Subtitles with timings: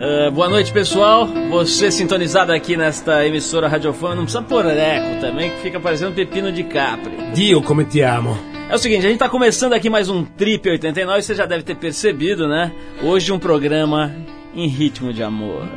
[0.00, 1.26] Uh, boa noite, pessoal.
[1.50, 6.50] Você sintonizado aqui nesta emissora radiofônica, não precisa pôr eco também, que fica parecendo pepino
[6.50, 7.14] de capri.
[7.34, 8.38] Dio, como te amo.
[8.70, 11.64] É o seguinte, a gente está começando aqui mais um Trip 89, você já deve
[11.64, 12.72] ter percebido, né?
[13.02, 14.10] Hoje um programa
[14.54, 15.68] em ritmo de amor.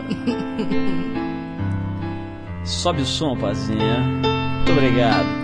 [2.64, 4.00] Sobe o som, Pazinha.
[4.00, 5.43] Muito obrigado.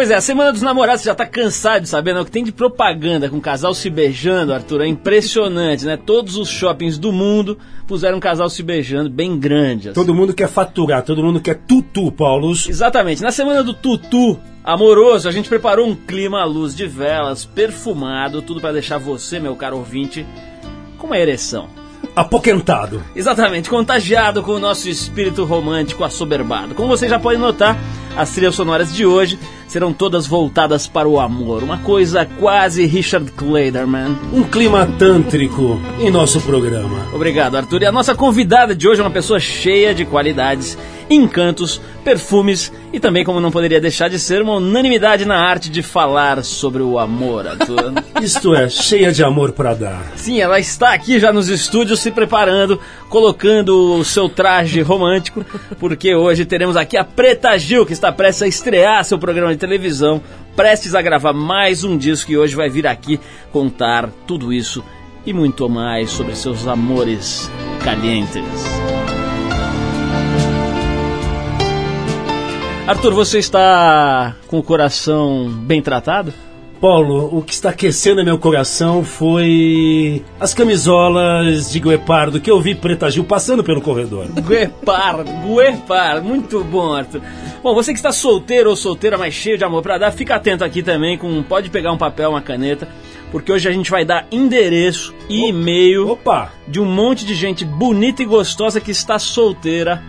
[0.00, 2.22] Pois é, a Semana dos Namorados, já tá cansado de saber, né?
[2.22, 5.98] O que tem de propaganda com casal se beijando, Arthur, é impressionante, né?
[5.98, 9.90] Todos os shoppings do mundo puseram um casal se beijando bem grande.
[9.90, 9.94] Assim.
[9.94, 12.66] Todo mundo quer faturar, todo mundo quer tutu, Paulos.
[12.66, 13.20] Exatamente.
[13.20, 18.40] Na Semana do Tutu Amoroso, a gente preparou um clima à luz de velas, perfumado,
[18.40, 20.24] tudo para deixar você, meu caro ouvinte,
[20.96, 21.68] com uma ereção
[22.16, 23.02] apoquentado.
[23.14, 26.74] Exatamente, contagiado com o nosso espírito romântico assoberbado.
[26.74, 27.78] Como você já pode notar,
[28.16, 29.38] as trilhas sonoras de hoje
[29.70, 31.62] serão todas voltadas para o amor.
[31.62, 34.18] Uma coisa quase Richard Clayderman.
[34.32, 37.06] Um clima tântrico em nosso programa.
[37.14, 37.82] Obrigado, Arthur.
[37.82, 40.76] E a nossa convidada de hoje é uma pessoa cheia de qualidades,
[41.08, 45.82] encantos, perfumes e também, como não poderia deixar de ser, uma unanimidade na arte de
[45.82, 47.92] falar sobre o amor, Arthur.
[48.20, 50.12] Isto é, cheia de amor para dar.
[50.16, 52.80] Sim, ela está aqui já nos estúdios se preparando,
[53.10, 55.44] colocando o seu traje romântico,
[55.80, 59.58] porque hoje teremos aqui a Preta Gil, que está prestes a estrear seu programa de
[59.58, 60.22] televisão,
[60.54, 63.20] prestes a gravar mais um disco e hoje vai vir aqui
[63.52, 64.82] contar tudo isso
[65.26, 67.50] e muito mais sobre seus amores
[67.84, 68.44] calientes.
[72.86, 76.32] Arthur, você está com o coração bem tratado?
[76.80, 82.74] Paulo, o que está aquecendo meu coração foi as camisolas de Guepardo que eu vi
[82.74, 84.26] Preta Gil passando pelo corredor.
[84.40, 87.20] Guepardo, Guepardo, muito bom, Arthur.
[87.62, 90.64] Bom, você que está solteiro ou solteira, mas cheio de amor para dar, fica atento
[90.64, 92.88] aqui também, com, pode pegar um papel, uma caneta,
[93.30, 96.18] porque hoje a gente vai dar endereço e e-mail
[96.66, 100.02] de um monte de gente bonita e gostosa que está solteira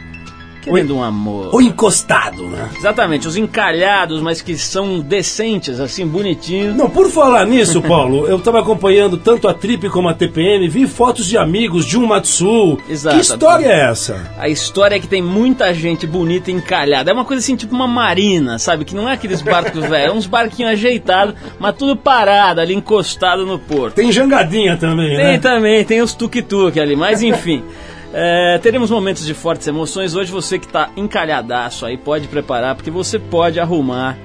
[0.62, 1.54] Querendo um amor.
[1.54, 2.70] O encostado, né?
[2.78, 6.76] Exatamente, os encalhados, mas que são decentes, assim, bonitinhos.
[6.76, 10.88] Não, por falar nisso, Paulo, eu estava acompanhando tanto a Trip como a TPM, vi
[10.88, 12.78] fotos de amigos de um Matsu.
[12.88, 13.16] Exato.
[13.16, 14.32] Que história é essa?
[14.38, 17.12] A história é que tem muita gente bonita encalhada.
[17.12, 18.86] É uma coisa assim, tipo uma marina, sabe?
[18.86, 23.46] Que não é aqueles barcos velhos, é uns barquinhos ajeitados, mas tudo parado ali, encostado
[23.46, 23.96] no porto.
[23.96, 25.32] Tem jangadinha também, tem né?
[25.32, 27.64] Tem também, tem os tuk-tuk ali, mas enfim.
[28.14, 30.16] É, teremos momentos de fortes emoções.
[30.16, 34.18] Hoje você que está encalhadaço aí pode preparar, porque você pode arrumar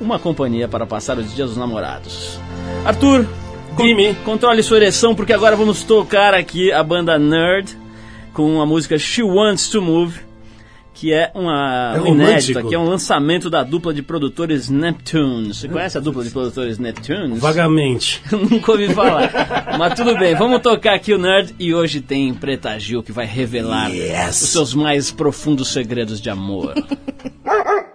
[0.00, 2.38] uma companhia para passar os dias dos namorados.
[2.84, 3.26] Arthur,
[3.76, 3.86] con
[4.24, 7.76] controle sua ereção, porque agora vamos tocar aqui a banda Nerd
[8.32, 10.20] com a música She Wants to Move
[10.94, 15.58] que é uma, é um inédito, que é um lançamento da dupla de produtores Neptunes.
[15.58, 17.40] Você conhece a dupla de produtores Neptunes?
[17.40, 18.22] Vagamente.
[18.30, 19.76] Nunca ouvi falar.
[19.76, 23.26] Mas tudo bem, vamos tocar aqui o Nerd e hoje tem Preta Gil que vai
[23.26, 24.40] revelar yes.
[24.40, 26.74] os seus mais profundos segredos de amor.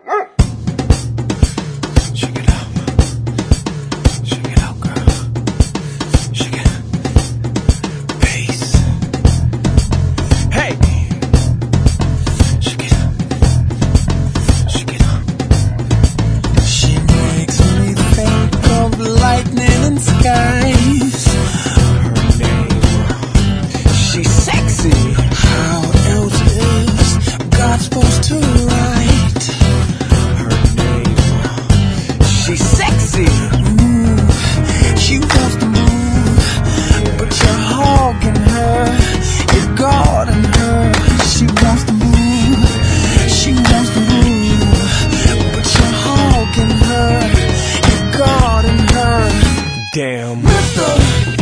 [49.92, 50.42] damn.
[50.42, 51.39] Mister.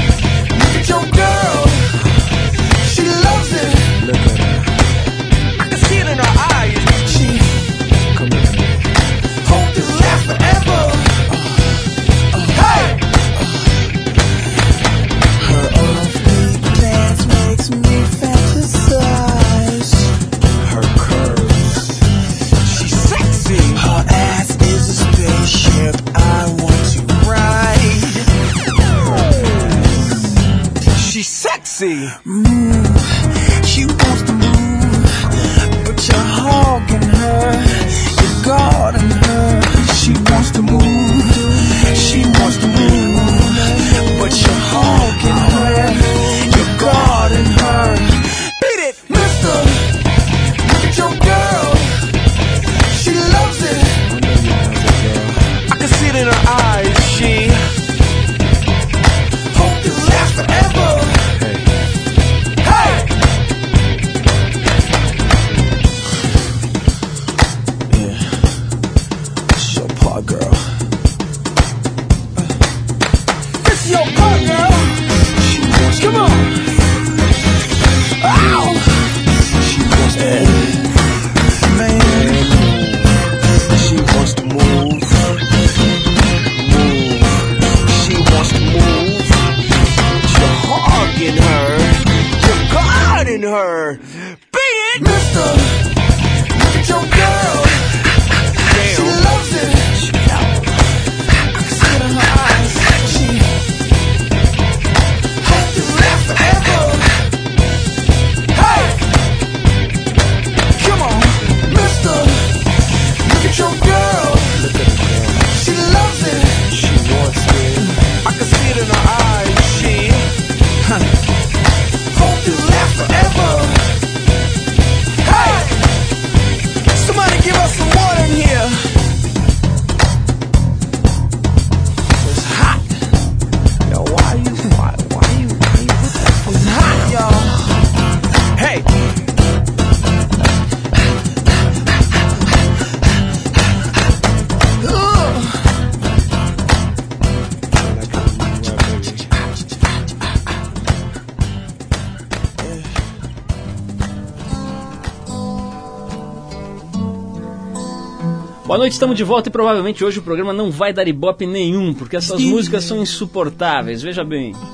[158.88, 162.16] Noite, estamos de volta e provavelmente hoje o programa não vai dar ibope nenhum, porque
[162.16, 164.56] essas músicas são insuportáveis, veja bem.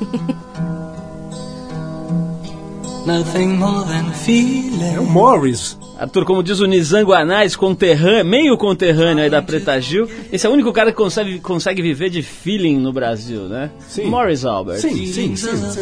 [3.06, 5.78] Nothing more than a É o Morris.
[6.00, 10.50] Arthur, como diz o Nizango Anais, conterrâneo, meio conterrâneo aí da Preta Gil, esse é
[10.50, 13.72] o único cara que consegue, consegue viver de feeling no Brasil, né?
[13.80, 14.06] Sim.
[14.06, 14.80] Morris Albert.
[14.80, 15.58] Sim, sim, sim.
[15.58, 15.82] sim.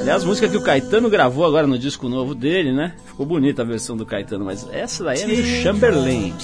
[0.00, 2.94] Aliás, a música que o Caetano gravou agora no disco novo dele, né?
[3.06, 6.34] Ficou bonita a versão do Caetano, mas essa daí é meio Chamberlain.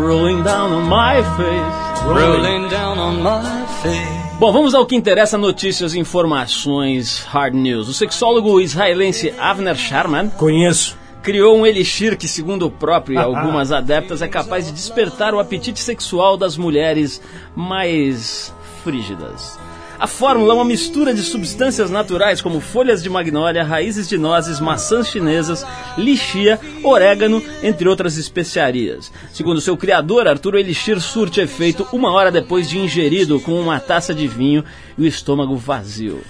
[0.00, 2.04] Rolling down on my face.
[2.06, 4.38] Rolling down on my face.
[4.38, 7.86] Bom, vamos ao que interessa, notícias, informações, hard news.
[7.86, 10.96] O sexólogo israelense Avner Sharman Conheço.
[11.22, 15.38] criou um elixir que, segundo o próprio e algumas adeptas, é capaz de despertar o
[15.38, 17.20] apetite sexual das mulheres
[17.54, 19.58] mais frígidas.
[20.00, 24.58] A fórmula é uma mistura de substâncias naturais como folhas de magnólia, raízes de nozes,
[24.58, 25.62] maçãs chinesas,
[25.98, 29.12] lixia, orégano, entre outras especiarias.
[29.30, 33.78] Segundo seu criador, Arthur, o elixir surte efeito uma hora depois de ingerido com uma
[33.78, 34.64] taça de vinho
[34.96, 36.22] e o estômago vazio.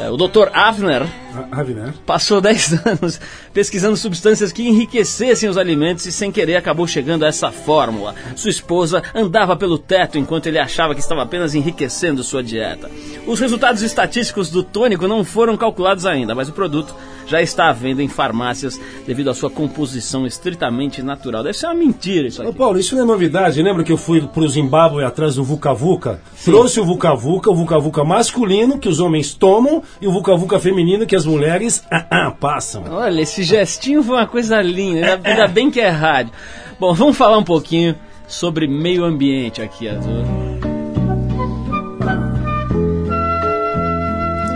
[0.00, 0.48] É, o Dr.
[0.54, 1.94] Avner Ah, Avner.
[2.06, 3.20] passou 10 anos
[3.52, 8.14] pesquisando substâncias que enriquecessem os alimentos e sem querer acabou chegando a essa fórmula.
[8.36, 12.90] Sua esposa andava pelo teto enquanto ele achava que estava apenas enriquecendo sua dieta.
[13.26, 16.94] Os resultados estatísticos do tônico não foram calculados ainda, mas o produto
[17.26, 21.42] já está à venda em farmácias devido à sua composição estritamente natural.
[21.42, 22.58] Deve ser uma mentira isso Ô aqui.
[22.58, 23.62] Paulo, isso não é novidade.
[23.62, 26.20] Lembra que eu fui pro Zimbábue atrás do Vuca Vuca?
[26.44, 30.36] Trouxe o Vuca Vuca, o Vuca Vuca masculino que os homens tomam e o Vuca
[30.36, 32.84] Vuca feminino que as mulheres ah, ah, passam.
[32.90, 36.32] Olha, esse gestinho foi uma coisa linda, ainda, bem que é rádio.
[36.78, 37.94] Bom, vamos falar um pouquinho
[38.26, 40.24] sobre meio ambiente aqui, Arthur.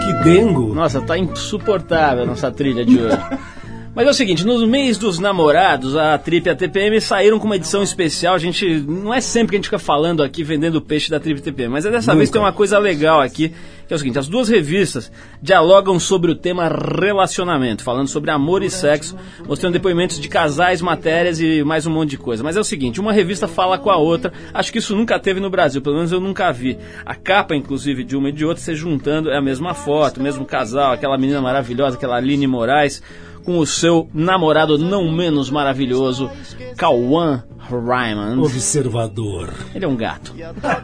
[0.04, 0.74] Que dengo.
[0.74, 3.18] Nossa, tá insuportável a nossa trilha de hoje.
[3.98, 7.46] Mas é o seguinte, no mês dos namorados, a Trip e a TPM saíram com
[7.46, 8.32] uma edição especial.
[8.32, 11.40] A gente não é sempre que a gente fica falando aqui vendendo peixe da Trip
[11.40, 13.48] e TPM, mas é dessa vez tem uma coisa legal aqui,
[13.88, 15.10] que é o seguinte, as duas revistas
[15.42, 21.40] dialogam sobre o tema relacionamento, falando sobre amor e sexo, mostrando depoimentos de casais, matérias
[21.40, 22.44] e mais um monte de coisa.
[22.44, 24.32] Mas é o seguinte, uma revista fala com a outra.
[24.54, 26.78] Acho que isso nunca teve no Brasil, pelo menos eu nunca vi.
[27.04, 30.22] A capa, inclusive, de uma e de outra se juntando é a mesma foto, o
[30.22, 33.02] mesmo casal, aquela menina maravilhosa, aquela Aline Moraes
[33.38, 36.30] com o seu namorado não menos maravilhoso,
[36.76, 38.38] Kawan Ryman.
[38.40, 39.52] Observador.
[39.74, 40.34] Ele é um gato.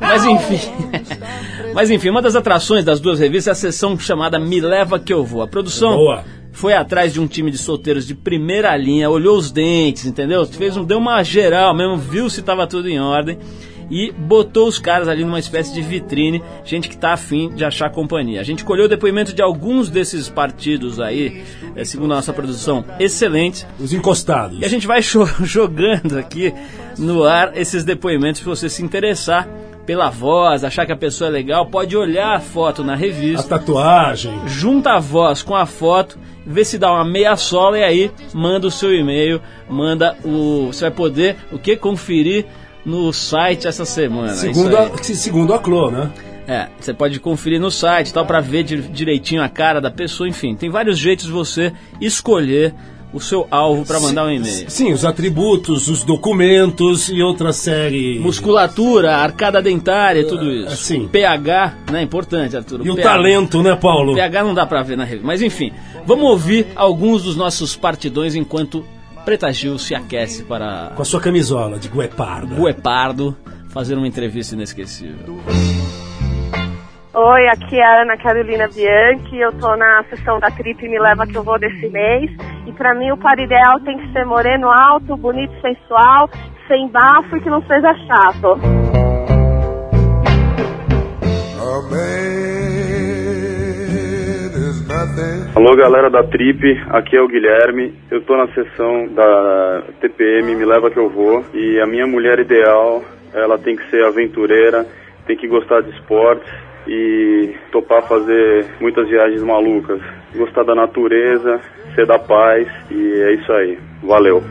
[0.01, 0.61] Mas enfim.
[1.75, 5.13] Mas enfim, uma das atrações das duas revistas é a sessão chamada Me Leva Que
[5.13, 5.43] Eu Vou.
[5.43, 6.25] A produção Boa.
[6.53, 10.45] foi atrás de um time de solteiros de primeira linha, olhou os dentes, entendeu?
[10.47, 13.39] Fez um, deu uma geral mesmo, viu se estava tudo em ordem
[13.91, 17.91] e botou os caras ali numa espécie de vitrine, gente que tá afim de achar
[17.91, 18.41] companhia.
[18.41, 21.43] A gente colheu o depoimento de alguns desses partidos aí,
[21.77, 23.67] eh, segundo a nossa produção, excelentes.
[23.79, 24.61] Os encostados.
[24.61, 25.01] E a gente vai
[25.43, 26.53] jogando aqui
[26.99, 29.49] no ar esses depoimentos se você se interessar
[29.85, 33.59] pela voz, achar que a pessoa é legal, pode olhar a foto na A revista,
[33.59, 34.33] tatuagem.
[34.47, 38.67] junta a voz com a foto, vê se dá uma meia sola e aí manda
[38.67, 40.69] o seu e-mail, manda o.
[40.69, 41.77] Você vai poder o que?
[41.77, 42.47] Conferir
[42.85, 44.33] no site essa semana.
[44.33, 46.11] é Segundo a, segundo a Clô, né?
[46.47, 50.29] É, você pode conferir no site tal para ver di- direitinho a cara da pessoa,
[50.29, 52.75] enfim, tem vários jeitos de você escolher
[53.15, 54.69] o seu alvo para mandar um e-mail.
[54.69, 58.19] Sim, os atributos, os documentos e outra série.
[58.19, 60.77] Musculatura, arcada dentária, tudo isso.
[60.77, 61.07] sim.
[61.09, 62.03] pH, né?
[62.03, 62.85] Importante, Arthur.
[62.85, 63.09] E o pH.
[63.09, 64.15] talento, né, Paulo?
[64.15, 65.27] pH não dá pra ver na revista.
[65.27, 65.73] Mas enfim,
[66.05, 68.85] vamos ouvir alguns dos nossos partidões enquanto
[69.25, 72.55] Preta Gil se aquece para Com a sua camisola de gueparda.
[72.55, 73.35] Guepardo
[73.71, 75.41] fazer uma entrevista inesquecível.
[77.15, 79.39] Oi, aqui é a Ana Carolina Bianchi.
[79.39, 82.31] Eu tô na sessão da Trip Me Leva Que Eu Vou desse mês.
[82.67, 86.29] E pra mim o par ideal tem que ser moreno alto, bonito, sensual,
[86.69, 88.59] sem bafo e que não seja chato.
[91.59, 91.89] A
[95.57, 97.95] Alô galera da Trip, aqui é o Guilherme.
[98.11, 102.41] Eu tô na sessão da TPM Me Leva Que Eu Vou e a minha mulher
[102.41, 104.85] ideal, ela tem que ser aventureira,
[105.29, 106.53] tem que gostar de esportes
[106.89, 110.01] e topar fazer muitas viagens malucas.
[110.35, 111.61] Gostar da natureza,
[111.95, 113.79] ser da paz e é isso aí.
[114.03, 114.43] Valeu.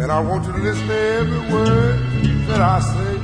[0.00, 1.98] And I want you to listen to every word
[2.48, 3.17] that I say.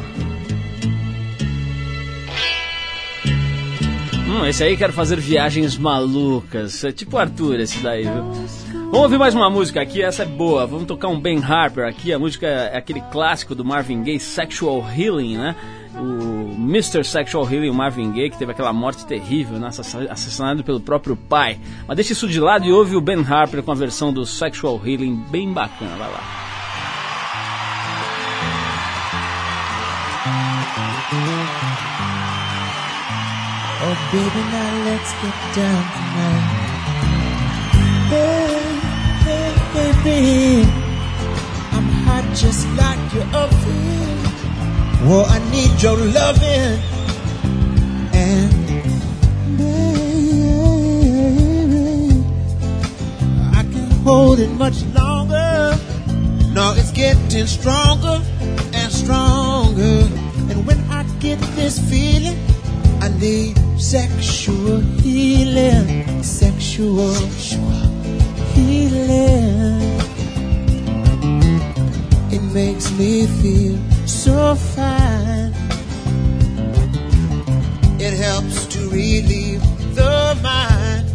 [4.34, 6.82] Hum, esse aí quer fazer viagens malucas.
[6.82, 8.24] É tipo Arthur esse daí, viu?
[8.72, 10.66] Vamos ouvir mais uma música aqui, essa é boa.
[10.66, 12.12] Vamos tocar um Ben Harper aqui.
[12.12, 15.54] A música é aquele clássico do Marvin Gaye, Sexual Healing, né?
[15.96, 17.04] O Mr.
[17.04, 19.68] Sexual Healing, o Marvin Gaye, que teve aquela morte terrível, né?
[19.68, 21.58] Assassin- assassinado pelo próprio pai.
[21.86, 24.80] Mas deixa isso de lado e ouve o Ben Harper com a versão do Sexual
[24.84, 25.96] Healing, bem bacana.
[25.96, 26.20] Vai lá.
[33.86, 36.46] Oh, baby, now let's get down tonight.
[38.08, 38.56] Hey,
[39.26, 40.64] hey, baby,
[41.70, 44.24] I'm hot just like your oven.
[45.06, 46.80] Well, I need your loving.
[48.14, 48.52] And,
[49.58, 50.24] baby,
[53.52, 55.78] I can't hold it much longer.
[56.54, 58.22] No, it's getting stronger
[58.72, 60.08] and stronger.
[60.48, 62.38] And when I get this feeling,
[63.02, 66.22] I need sexual healing.
[66.22, 67.14] Sexual,
[68.54, 70.00] healing.
[72.32, 75.52] It makes me feel so fine.
[78.00, 79.62] It helps to relieve
[79.94, 81.06] the mind.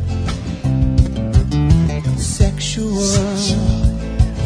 [2.20, 3.02] Sexual,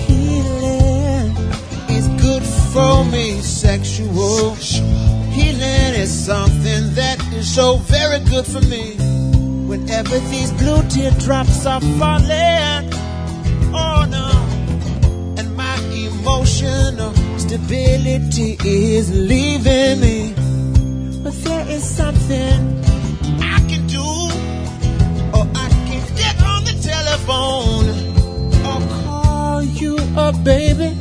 [0.07, 1.35] healing
[1.89, 3.41] is good for me.
[3.41, 4.55] Sexual
[5.35, 6.52] healing is something
[7.43, 8.95] so very good for me.
[9.67, 12.89] Whenever these blue teardrops are falling,
[13.73, 14.29] oh no,
[15.37, 20.33] and my emotional stability is leaving me.
[21.23, 22.59] But there is something
[23.41, 24.03] I can do,
[25.35, 27.89] or I can get on the telephone,
[28.69, 30.97] or call you up, baby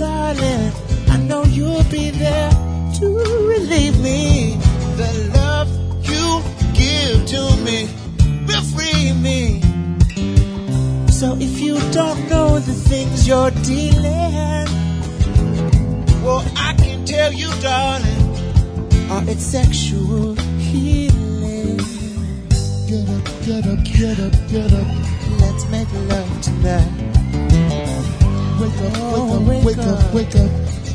[0.00, 0.72] darling.
[1.08, 2.50] I know you'll be there
[2.98, 3.06] to
[3.52, 4.59] relieve me.
[7.70, 7.88] Me
[8.46, 9.60] will free me.
[11.10, 14.66] So if you don't know the things you're dealing,
[16.24, 18.22] well, I can tell you, darling,
[19.28, 21.78] it's sexual healing.
[22.90, 24.88] Get up, get up, get up, get up.
[25.42, 26.90] Let's make love tonight.
[28.60, 30.50] Wake up, wake up, wake up, wake up.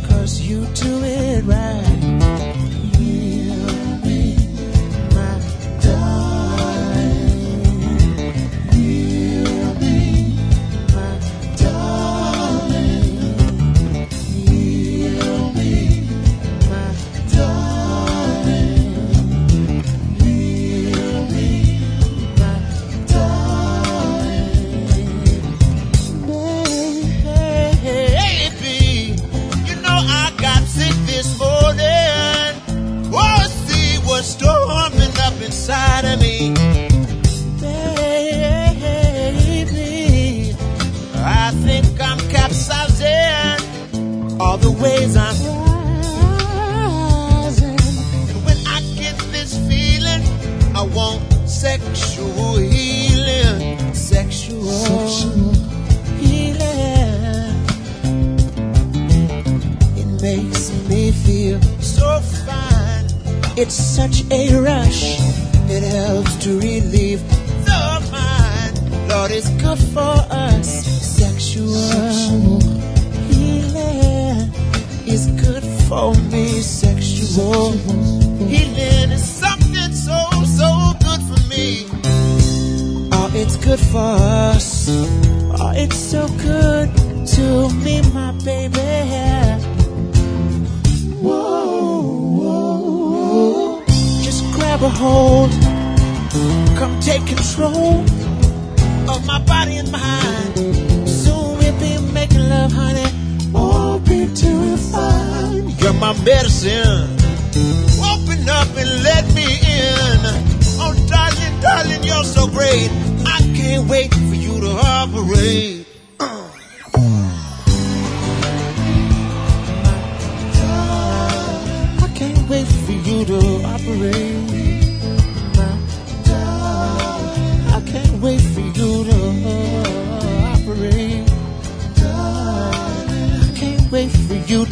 [0.10, 2.05] Cause you do it right.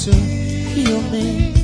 [0.05, 1.62] For you to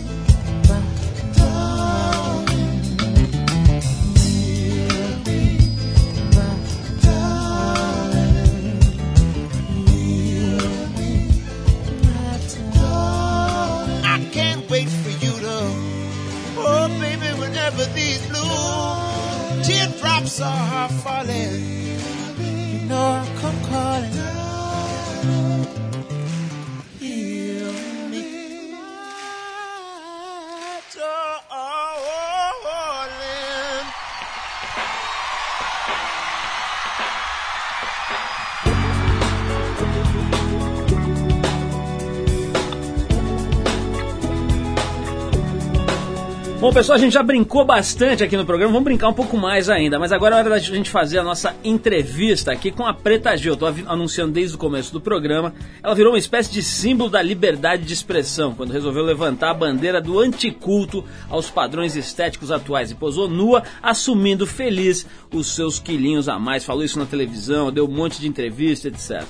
[46.79, 49.99] pessoal, a gente já brincou bastante aqui no programa, vamos brincar um pouco mais ainda,
[49.99, 53.57] mas agora é hora da gente fazer a nossa entrevista aqui com a Preta Gil.
[53.65, 55.53] Avi- anunciando desde o começo do programa.
[55.83, 59.99] Ela virou uma espécie de símbolo da liberdade de expressão, quando resolveu levantar a bandeira
[59.99, 66.39] do anticulto aos padrões estéticos atuais e posou nua, assumindo feliz os seus quilinhos a
[66.39, 66.63] mais.
[66.63, 69.27] Falou isso na televisão, deu um monte de entrevista, etc.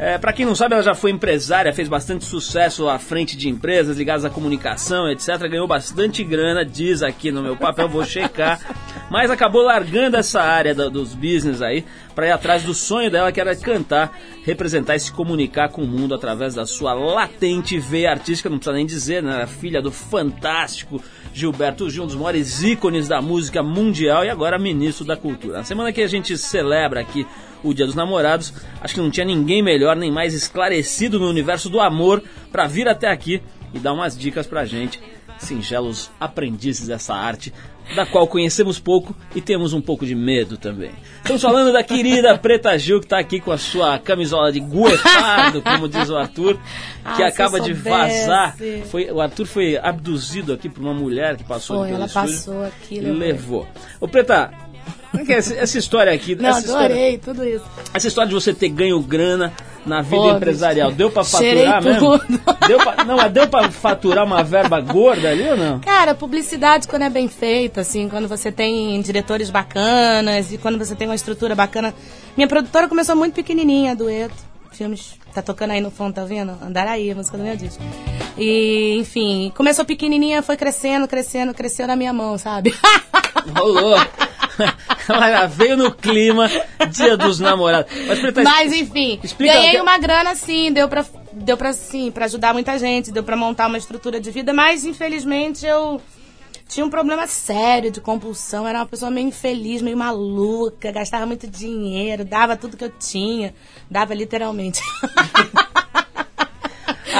[0.00, 3.48] É, para quem não sabe, ela já foi empresária, fez bastante sucesso à frente de
[3.48, 5.36] empresas ligadas à comunicação, etc.
[5.50, 8.60] Ganhou bastante grana, diz aqui no meu papel, vou checar.
[9.10, 13.32] Mas acabou largando essa área da- dos business aí para ir atrás do sonho dela,
[13.32, 18.10] que era cantar, representar e se comunicar com o mundo através da sua latente veia
[18.12, 19.34] artística, não precisa nem dizer, né?
[19.34, 21.02] Era filha do fantástico
[21.34, 25.58] Gilberto Gil, um dos maiores ícones da música mundial e agora ministro da cultura.
[25.58, 27.26] Na semana que a gente celebra aqui
[27.62, 31.68] o Dia dos Namorados, acho que não tinha ninguém melhor nem mais esclarecido no universo
[31.68, 33.42] do amor para vir até aqui
[33.74, 35.00] e dar umas dicas pra gente,
[35.38, 37.52] singelos aprendizes dessa arte,
[37.94, 40.90] da qual conhecemos pouco e temos um pouco de medo também.
[41.18, 45.62] Estamos falando da querida Preta Gil, que está aqui com a sua camisola de guepardo,
[45.62, 46.56] como diz o Arthur,
[47.16, 48.56] que Ah, acaba de vazar.
[48.90, 52.64] Foi, o Arthur foi abduzido aqui por uma mulher que passou Foi, ela estúdio passou
[52.64, 53.18] aqui, e levou.
[53.18, 53.68] levou.
[54.00, 54.50] Ô Preta,
[55.14, 56.34] é é essa, essa história aqui?
[56.34, 57.64] Não, essa história- adorei tudo isso.
[57.94, 59.52] essa história de você ter ganho grana
[59.86, 62.18] na vida Pô, empresarial, deu pra faturar mesmo?
[62.66, 65.80] Deu pra, não, mas deu pra faturar uma verba gorda ali ou não?
[65.80, 70.94] Cara, publicidade quando é bem feita, assim, quando você tem diretores bacanas e quando você
[70.94, 71.94] tem uma estrutura bacana.
[72.36, 74.34] Minha produtora começou muito pequenininha, dueto,
[74.72, 76.52] filmes, tá tocando aí no fundo, tá vendo?
[76.62, 77.82] Andaraí, a música do meu disco.
[78.36, 82.74] E, enfim, começou pequenininha, foi crescendo, crescendo, cresceu na minha mão, sabe?
[83.56, 83.96] Rolou.
[85.08, 86.48] Ela veio no clima,
[86.90, 87.90] dia dos namorados.
[88.06, 92.10] Mas, Preta, Mas enfim, explica ganhei que- uma grana sim, deu pra, deu pra sim,
[92.10, 96.00] pra ajudar muita gente, deu pra montar uma estrutura de vida, mas infelizmente eu
[96.68, 101.46] tinha um problema sério de compulsão, era uma pessoa meio infeliz, meio maluca, gastava muito
[101.46, 103.54] dinheiro, dava tudo que eu tinha,
[103.90, 104.80] dava literalmente.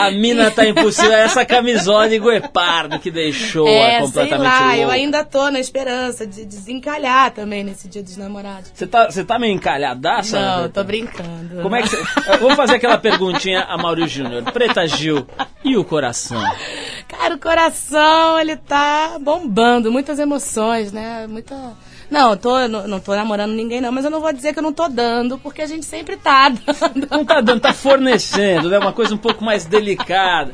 [0.06, 1.12] a mina tá impossível.
[1.12, 4.76] É essa camisola de guepardo que deixou é, sei completamente lá, louca.
[4.76, 8.70] eu ainda tô na esperança de desencalhar também nesse dia dos namorados.
[8.74, 10.40] Você tá, você tá meio encalhadaça?
[10.40, 11.62] Não, tô brincando.
[11.62, 12.02] Como é que você...
[12.38, 14.42] Vamos fazer aquela perguntinha a Mauro Júnior.
[14.52, 15.26] Preta Gil,
[15.64, 16.42] e o coração?
[17.08, 21.26] Cara, o coração, ele tá bombando, muitas emoções, né?
[21.26, 21.54] Muita.
[22.10, 24.58] Não, eu tô, não, não tô namorando ninguém, não, mas eu não vou dizer que
[24.58, 27.08] eu não tô dando, porque a gente sempre tá dando.
[27.10, 28.78] Não tá dando, tá fornecendo, né?
[28.78, 30.52] Uma coisa um pouco mais delicada.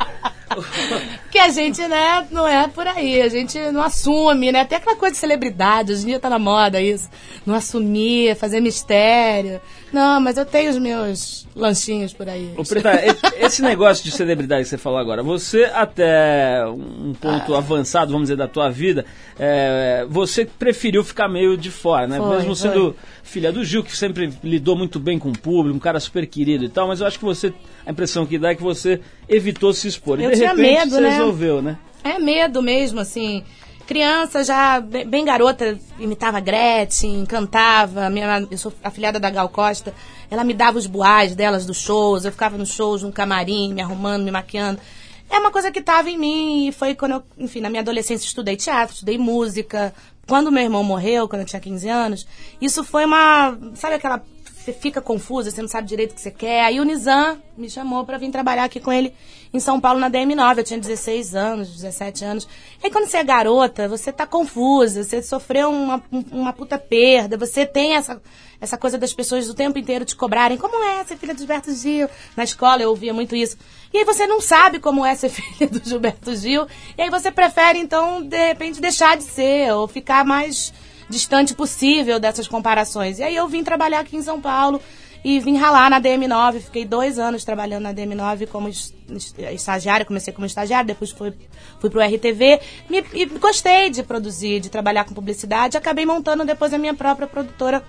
[1.31, 4.61] que a gente, né, não é por aí, a gente não assume, né?
[4.61, 7.09] Até aquela coisa de celebridade, hoje em dia tá na moda isso.
[7.47, 9.61] Não assumir, fazer mistério.
[9.95, 12.53] Não, mas eu tenho os meus lanchinhos por aí.
[12.57, 13.01] Ô, Preta,
[13.39, 18.37] esse negócio de celebridade que você falou agora, você até um ponto avançado, vamos dizer,
[18.37, 19.05] da tua vida,
[19.39, 22.19] é, você preferiu ficar meio de fora, né?
[22.19, 22.69] Foi, Mesmo foi.
[22.69, 26.27] sendo filha do Gil, que sempre lidou muito bem com o público, um cara super
[26.27, 27.55] querido e tal, mas eu acho que você,
[27.87, 30.19] a impressão que dá é que você evitou se expor.
[30.19, 31.11] E Eu de tinha repente medo, você né?
[31.11, 31.79] resolveu, né?
[32.03, 33.45] É medo mesmo, assim.
[33.87, 38.09] Criança já, bem, garota, imitava Gretchen, cantava.
[38.09, 39.95] Minha, eu sou afilhada da Gal Costa.
[40.31, 42.25] Ela me dava os boais delas dos shows.
[42.25, 44.81] Eu ficava nos shows, no camarim, me arrumando, me maquiando.
[45.29, 46.69] É uma coisa que estava em mim.
[46.69, 49.95] E foi quando eu, enfim, na minha adolescência estudei teatro, estudei música.
[50.27, 52.27] Quando meu irmão morreu, quando eu tinha 15 anos,
[52.61, 53.59] isso foi uma.
[53.75, 54.23] Sabe aquela
[54.65, 56.65] você fica confusa, você não sabe direito o que você quer.
[56.65, 59.13] Aí o Nizam me chamou pra vir trabalhar aqui com ele
[59.53, 60.59] em São Paulo na DM9.
[60.59, 62.49] Eu tinha 16 anos, 17 anos.
[62.83, 67.37] Aí quando você é garota, você tá confusa, você sofreu uma, um- uma puta perda,
[67.37, 68.21] você tem essa,
[68.61, 70.57] essa coisa das pessoas o tempo inteiro te cobrarem.
[70.57, 72.09] Como é ser filha do Gilberto Gil?
[72.37, 73.57] Na escola eu ouvia muito isso.
[73.93, 76.67] E aí você não sabe como é ser filha do Gilberto Gil.
[76.97, 80.73] E aí você prefere, então, de repente, deixar de ser ou ficar mais
[81.09, 83.19] distante possível dessas comparações.
[83.19, 84.81] E aí eu vim trabalhar aqui em São Paulo
[85.25, 86.61] e vim ralar na DM9.
[86.61, 90.05] Fiquei dois anos trabalhando na DM9 como es- es- estagiária.
[90.05, 91.33] Comecei como estagiária, depois fui,
[91.81, 92.61] fui pro RTV.
[92.91, 95.77] Me, e gostei de produzir, de trabalhar com publicidade.
[95.79, 97.83] Acabei montando depois a minha própria produtora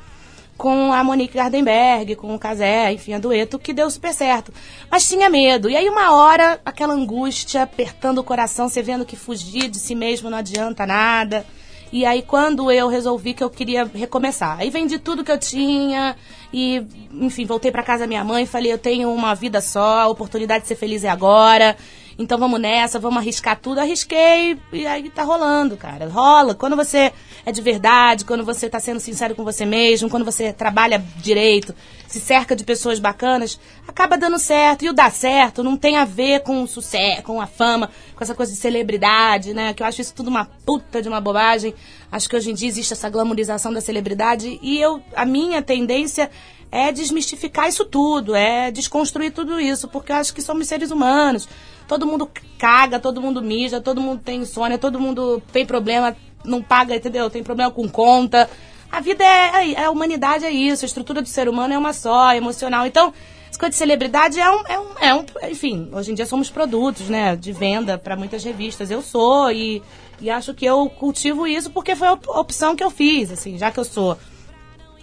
[0.57, 4.53] com a Monique Gardenberg, com o Casé, enfim, a dueto, que deu super certo.
[4.89, 5.69] Mas tinha medo.
[5.69, 9.93] E aí, uma hora, aquela angústia apertando o coração, você vendo que fugir de si
[9.93, 11.45] mesmo não adianta nada.
[11.91, 16.15] E aí, quando eu resolvi que eu queria recomeçar, aí vendi tudo que eu tinha
[16.51, 20.01] e, enfim, voltei pra casa da minha mãe e falei: eu tenho uma vida só,
[20.01, 21.75] a oportunidade de ser feliz é agora.
[22.17, 23.79] Então vamos nessa, vamos arriscar tudo.
[23.79, 26.07] Arrisquei e aí tá rolando, cara.
[26.07, 26.55] Rola.
[26.55, 27.11] Quando você
[27.45, 31.75] é de verdade, quando você tá sendo sincero com você mesmo, quando você trabalha direito,
[32.07, 34.85] se cerca de pessoas bacanas, acaba dando certo.
[34.85, 38.23] E o dar certo não tem a ver com o sucesso, com a fama, com
[38.23, 39.73] essa coisa de celebridade, né?
[39.73, 41.73] Que eu acho isso tudo uma puta de uma bobagem.
[42.09, 46.29] Acho que hoje em dia existe essa glamorização da celebridade e eu, a minha tendência
[46.71, 51.47] é desmistificar isso tudo, é desconstruir tudo isso, porque eu acho que somos seres humanos.
[51.87, 56.61] Todo mundo caga, todo mundo mija, todo mundo tem insônia, todo mundo tem problema, não
[56.61, 57.29] paga, entendeu?
[57.29, 58.49] Tem problema com conta.
[58.91, 61.93] A vida é, é- a humanidade é isso, a estrutura do ser humano é uma
[61.93, 62.85] só, é emocional.
[62.87, 63.13] Então,
[63.49, 66.49] essa coisa de celebridade é um, é um, é um- enfim, hoje em dia somos
[66.49, 68.89] produtos, né, de venda para muitas revistas.
[68.89, 69.81] Eu sou e,
[70.21, 73.57] e acho que eu cultivo isso porque foi a op- opção que eu fiz, assim,
[73.57, 74.17] já que eu sou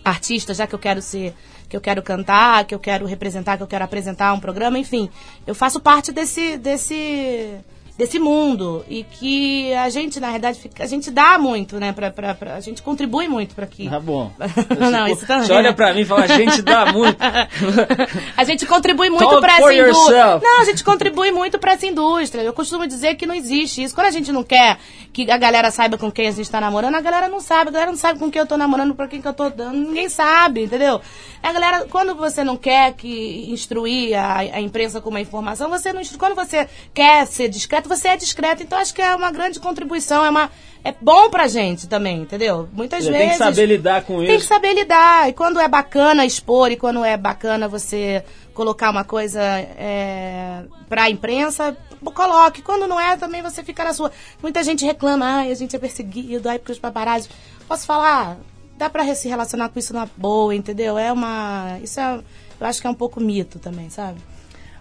[0.05, 1.35] artista, já que eu quero ser,
[1.69, 5.11] que eu quero cantar, que eu quero representar, que eu quero apresentar um programa, enfim,
[5.47, 7.59] eu faço parte desse desse
[7.97, 12.11] desse mundo e que a gente na verdade fica- a gente dá muito, né, pra,
[12.11, 14.31] pra, pra- a gente contribui muito para que Tá bom.
[14.91, 15.47] Não, isso também.
[15.47, 17.19] Você olha pra mim e fala, a gente dá muito.
[18.37, 20.41] a gente contribui muito para essa indústria.
[20.43, 22.43] Não, a gente contribui muito para essa indústria.
[22.43, 23.95] Eu costumo dizer que não existe isso.
[23.95, 24.79] Quando a gente não quer
[25.13, 27.69] que a galera saiba com quem a gente tá namorando, a galera não sabe.
[27.69, 29.77] A galera não sabe com quem eu tô namorando, pra quem que eu tô dando.
[29.79, 31.01] Ninguém sabe, entendeu?
[31.43, 35.93] A galera, quando você não quer que instruir a, a imprensa com uma informação, você
[35.93, 36.01] não.
[36.19, 38.63] Quando você quer ser discreto, você é discreto.
[38.63, 40.51] Então acho que é uma grande contribuição, é uma
[40.85, 42.69] é bom pra gente também, entendeu?
[42.73, 44.49] Muitas Você vezes tem que saber lidar com tem que isso.
[44.49, 45.29] saber lidar.
[45.29, 51.09] E quando é bacana expor e quando é bacana você colocar uma coisa é, pra
[51.09, 51.77] imprensa,
[52.11, 52.63] coloque.
[52.63, 54.11] Quando não é, também você fica na sua.
[54.43, 57.29] Muita gente reclama, ai, a gente é perseguido, ai, porque os paparazzi.
[57.69, 58.37] Posso falar?
[58.77, 60.99] Dá pra se relacionar com isso na boa, entendeu?
[60.99, 61.79] É uma.
[61.81, 62.21] Isso é.
[62.61, 64.21] Eu acho que é um pouco mito também, sabe?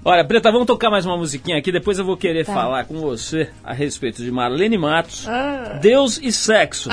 [0.04, 1.72] Olha, Preta, vamos tocar mais uma musiquinha aqui.
[1.72, 2.54] Depois eu vou querer Tá.
[2.54, 5.78] falar com você a respeito de Marlene Matos, Ah.
[5.80, 6.90] Deus e sexo.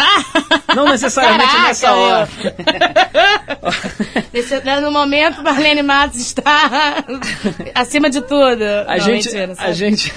[0.77, 2.29] Não necessariamente Caraca, nessa hora.
[4.33, 7.03] Nesse, no momento, Marlene Matos está
[7.75, 8.63] acima de tudo.
[8.87, 10.13] A Não, gente, mentira, a gente,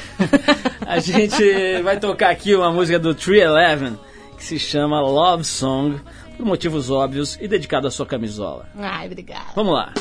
[0.85, 3.97] a gente vai tocar aqui uma música do 311
[4.37, 5.97] que se chama Love Song,
[6.35, 8.65] por motivos óbvios e dedicado à sua camisola.
[8.77, 9.45] Ai, obrigada.
[9.55, 9.93] Vamos lá.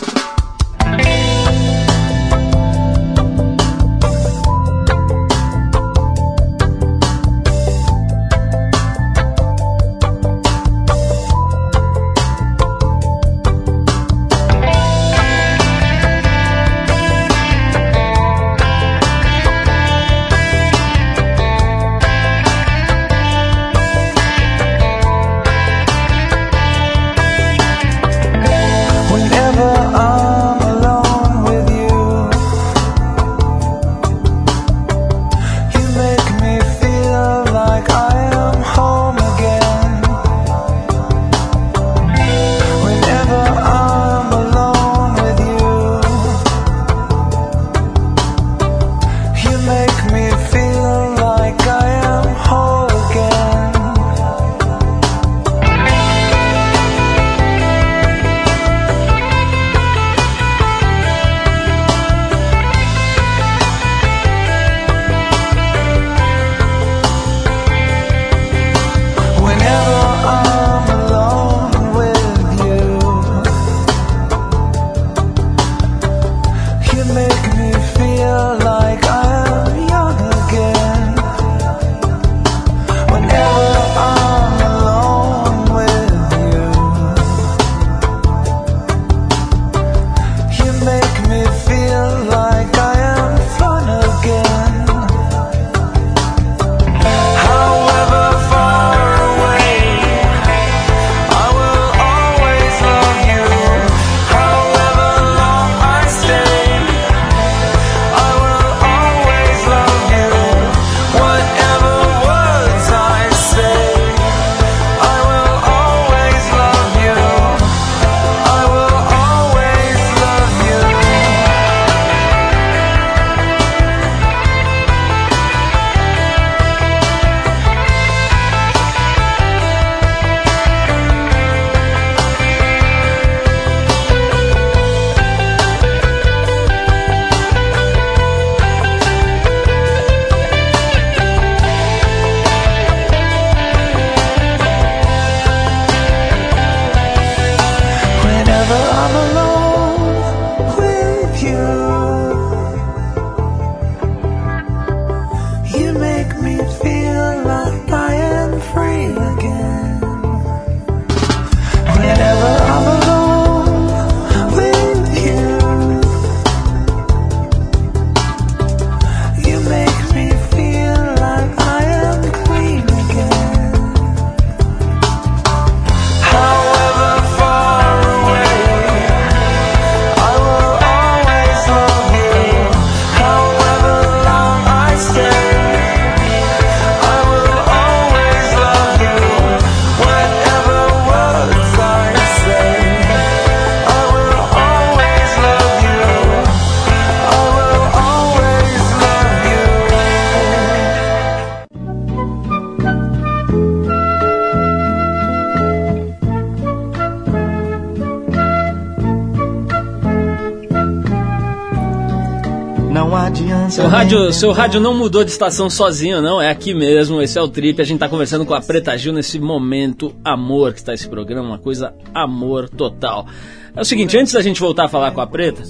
[214.10, 216.42] Rádio, seu rádio não mudou de estação sozinho, não.
[216.42, 217.22] É aqui mesmo.
[217.22, 217.80] Esse é o Trip.
[217.80, 221.46] A gente tá conversando com a Preta Gil nesse momento amor que está esse programa,
[221.46, 223.26] uma coisa amor total.
[223.74, 225.62] É o seguinte, antes da gente voltar a falar com a Preta,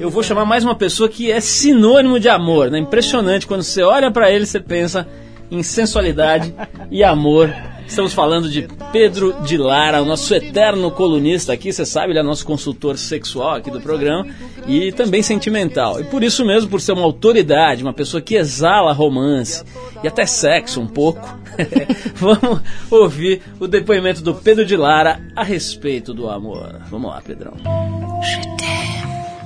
[0.00, 2.78] eu vou chamar mais uma pessoa que é sinônimo de amor, né?
[2.80, 5.06] Impressionante quando você olha pra ele, você pensa
[5.50, 6.54] em sensualidade
[6.90, 7.54] e amor.
[7.86, 12.22] Estamos falando de Pedro de Lara, o nosso eterno colunista aqui, você sabe, ele é
[12.22, 14.26] nosso consultor sexual aqui do programa
[14.66, 16.00] e também sentimental.
[16.00, 19.64] E por isso mesmo, por ser uma autoridade, uma pessoa que exala romance
[20.02, 21.38] e até sexo um pouco,
[22.16, 26.80] vamos ouvir o depoimento do Pedro de Lara a respeito do amor.
[26.90, 27.54] Vamos lá, Pedrão.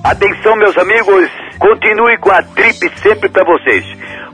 [0.03, 3.85] Atenção, meus amigos, continue com a Trip sempre para vocês.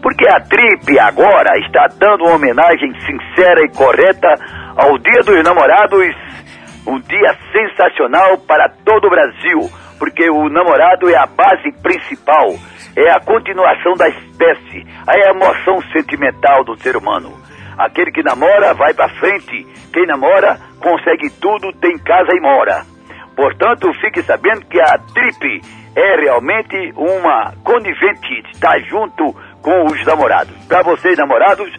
[0.00, 4.28] Porque a Trip agora está dando uma homenagem sincera e correta
[4.76, 6.14] ao Dia dos Namorados,
[6.86, 12.54] um dia sensacional para todo o Brasil, porque o namorado é a base principal,
[12.96, 17.32] é a continuação da espécie, a emoção sentimental do ser humano.
[17.76, 22.95] Aquele que namora vai para frente, quem namora consegue tudo, tem casa e mora.
[23.36, 25.60] Portanto, fique sabendo que a Trip
[25.94, 30.56] é realmente uma conivente, está junto com os namorados.
[30.66, 31.70] Para vocês, namorados,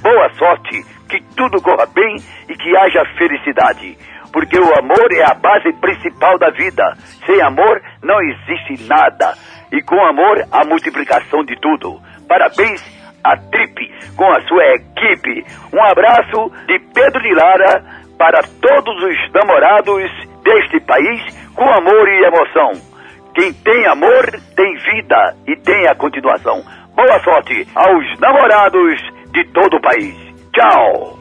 [0.00, 2.16] boa sorte, que tudo corra bem
[2.48, 3.98] e que haja felicidade.
[4.32, 6.82] Porque o amor é a base principal da vida.
[7.26, 9.34] Sem amor não existe nada.
[9.70, 12.00] E com amor, a multiplicação de tudo.
[12.26, 12.82] Parabéns
[13.22, 15.44] a Trip com a sua equipe.
[15.72, 17.84] Um abraço de Pedro de Lara
[18.16, 21.20] para todos os namorados deste país
[21.54, 22.92] com amor e emoção.
[23.34, 26.62] Quem tem amor tem vida e tem a continuação.
[26.94, 29.00] Boa sorte aos namorados
[29.32, 30.14] de todo o país.
[30.52, 31.18] Tchau!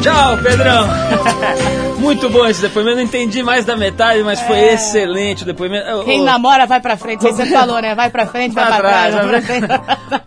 [0.00, 0.86] Tchau, Pedrão!
[2.00, 2.96] Muito bom esse depoimento.
[2.96, 6.04] Não entendi mais da metade, mas foi excelente o depoimento.
[6.04, 7.20] Quem ô, namora vai pra frente.
[7.20, 7.94] Você falou, né?
[7.94, 9.66] Vai pra frente, vai, Vai pra trás, vai pra frente.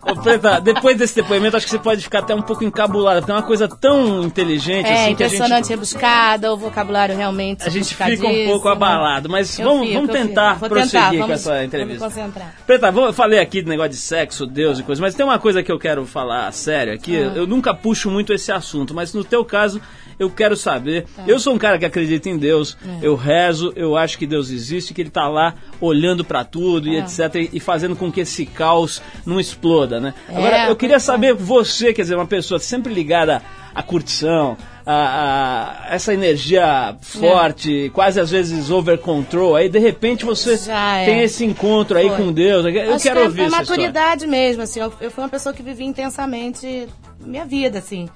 [0.06, 3.32] Ô, Preta, depois desse depoimento, acho que você pode ficar até um pouco encabulada, porque
[3.32, 7.62] é uma coisa tão inteligente É, assim que a impressionante, gente, rebuscada, o vocabulário realmente
[7.64, 9.28] a gente fica um pouco abalado.
[9.28, 12.04] Mas Eu vamos, fico, vamos tentar prosseguir tentar, com vamos- essa vamos entrevista.
[12.04, 12.54] concentrar.
[12.66, 15.38] Preta, vou- eu falei aqui do negócio de sexo, Deus e coisa, mas tem uma
[15.38, 17.16] coisa que eu quero falar sério aqui.
[17.16, 17.32] Ah.
[17.34, 19.80] Eu nunca puxo muito esse assunto, mas no teu caso
[20.18, 21.06] eu quero saber.
[21.16, 21.24] Tá.
[21.26, 22.98] Eu sou um cara que acredita em Deus, É.
[23.06, 26.96] eu rezo, eu acho que Deus existe, que Ele tá lá olhando pra tudo e
[26.96, 27.00] É.
[27.00, 27.48] etc.
[27.52, 30.14] E, fazendo com que esse caos não exploda, né?
[30.28, 31.00] É, Agora, eu queria é.
[31.00, 33.42] saber, você, quer dizer, uma pessoa sempre ligada
[33.74, 40.24] à curtição, a, a essa energia forte, quase às vezes over control, aí de repente
[40.24, 41.04] você é.
[41.06, 42.16] tem esse encontro aí Foi.
[42.18, 42.64] com Deus.
[42.66, 43.82] Eu Acho quero que é, ouvir é essa história.
[43.88, 44.80] maturidade mesmo, assim.
[44.80, 46.86] Eu, eu fui uma pessoa que vivi intensamente
[47.20, 48.08] minha vida, assim.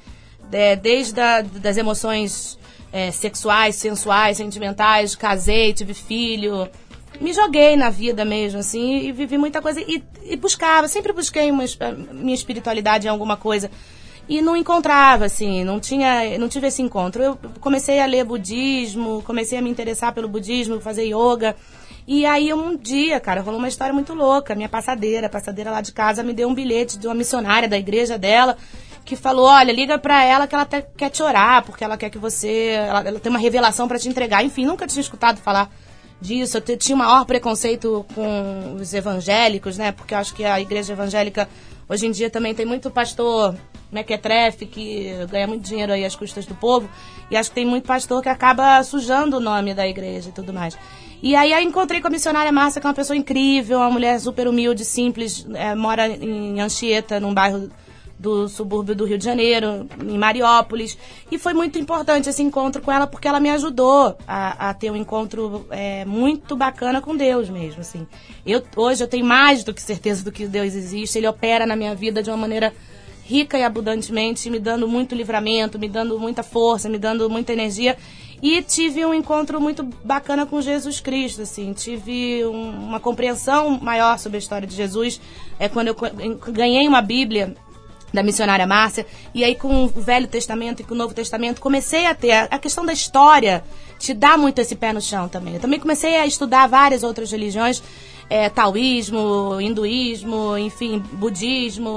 [0.50, 2.58] É, desde a, das emoções
[2.92, 6.68] é, sexuais, sensuais, sentimentais, casei, tive filho.
[7.20, 9.80] Me joguei na vida mesmo, assim, e vivi muita coisa.
[9.80, 11.64] E, e buscava, sempre busquei uma,
[12.12, 13.70] minha espiritualidade em alguma coisa.
[14.28, 17.22] E não encontrava, assim, não tinha, não tive esse encontro.
[17.22, 21.56] Eu comecei a ler budismo, comecei a me interessar pelo budismo, fazer yoga.
[22.06, 24.54] E aí um dia, cara, rolou uma história muito louca.
[24.54, 27.78] Minha passadeira, a passadeira lá de casa, me deu um bilhete de uma missionária da
[27.78, 28.56] igreja dela
[29.08, 32.10] que falou, olha, liga pra ela que ela te- quer te orar, porque ela quer
[32.10, 34.44] que você, ela, ela tem uma revelação pra te entregar.
[34.44, 35.70] Enfim, nunca tinha escutado falar
[36.20, 36.58] disso.
[36.58, 39.92] Eu tinha o maior preconceito com os evangélicos, né?
[39.92, 41.48] Porque eu acho que a igreja evangélica
[41.88, 43.54] hoje em dia também tem muito pastor
[43.90, 46.86] mequetrefe que ganha muito dinheiro aí às custas do povo.
[47.30, 50.52] E acho que tem muito pastor que acaba sujando o nome da igreja e tudo
[50.52, 50.76] mais.
[51.22, 54.20] E aí eu encontrei com a missionária Márcia, que é uma pessoa incrível, uma mulher
[54.20, 57.70] super humilde, simples, é, mora em Anchieta, num bairro
[58.18, 60.98] do subúrbio do Rio de Janeiro, em Mariópolis.
[61.30, 64.90] E foi muito importante esse encontro com ela, porque ela me ajudou a, a ter
[64.90, 68.06] um encontro é, muito bacana com Deus mesmo, assim.
[68.44, 71.76] Eu, hoje eu tenho mais do que certeza do que Deus existe, Ele opera na
[71.76, 72.72] minha vida de uma maneira
[73.24, 77.96] rica e abundantemente, me dando muito livramento, me dando muita força, me dando muita energia.
[78.40, 81.72] E tive um encontro muito bacana com Jesus Cristo, assim.
[81.72, 85.20] Tive um- uma compreensão maior sobre a história de Jesus.
[85.58, 85.96] É quando eu
[86.52, 87.54] ganhei uma Bíblia
[88.12, 92.06] da missionária Márcia, e aí com o Velho Testamento e com o Novo Testamento, comecei
[92.06, 93.62] a ter a, questão da história,
[93.98, 95.54] te dá muito esse pé no chão também.
[95.54, 97.82] Eu também comecei a estudar várias outras religiões,
[98.30, 101.90] é, taoísmo, hinduísmo, enfim, budismo,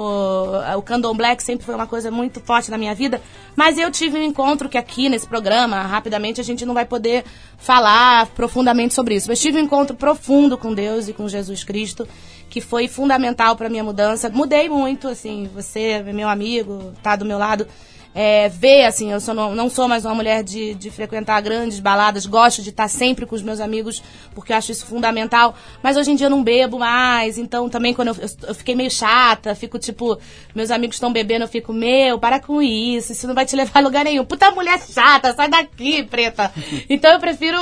[0.77, 3.21] o candomblé, que sempre foi uma coisa muito forte na minha vida,
[3.55, 7.25] mas eu tive um encontro que aqui nesse programa, rapidamente, a gente não vai poder
[7.57, 12.07] falar profundamente sobre isso, mas tive um encontro profundo com Deus e com Jesus Cristo,
[12.51, 14.29] que foi fundamental para minha mudança.
[14.29, 17.65] Mudei muito, assim, você meu amigo, tá do meu lado.
[18.13, 21.79] É, ver, assim, eu sou não, não sou mais uma mulher de, de frequentar grandes
[21.79, 24.03] baladas, gosto de estar sempre com os meus amigos,
[24.35, 27.93] porque eu acho isso fundamental, mas hoje em dia eu não bebo mais, então também
[27.93, 30.19] quando eu, eu, eu fiquei meio chata, fico tipo,
[30.53, 33.79] meus amigos estão bebendo, eu fico, meu, para com isso, isso não vai te levar
[33.79, 34.25] a lugar nenhum.
[34.25, 36.51] Puta mulher chata, sai daqui, preta.
[36.89, 37.57] Então eu prefiro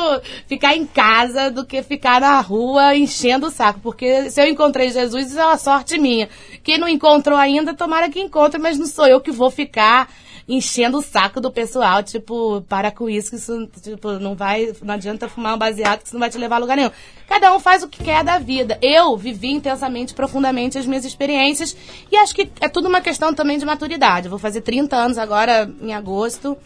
[0.47, 4.89] ficar em casa do que ficar na rua enchendo o saco, porque se eu encontrei
[4.89, 6.29] Jesus, isso é uma sorte minha.
[6.63, 10.09] Quem não encontrou ainda, tomara que encontre, mas não sou eu que vou ficar
[10.49, 14.95] enchendo o saco do pessoal, tipo, para com isso, que isso, tipo, não vai, não
[14.95, 16.89] adianta fumar um baseado, que isso não vai te levar a lugar nenhum.
[17.27, 18.79] Cada um faz o que quer da vida.
[18.81, 21.77] Eu vivi intensamente, profundamente as minhas experiências
[22.11, 24.25] e acho que é tudo uma questão também de maturidade.
[24.25, 26.57] Eu vou fazer 30 anos agora, em agosto,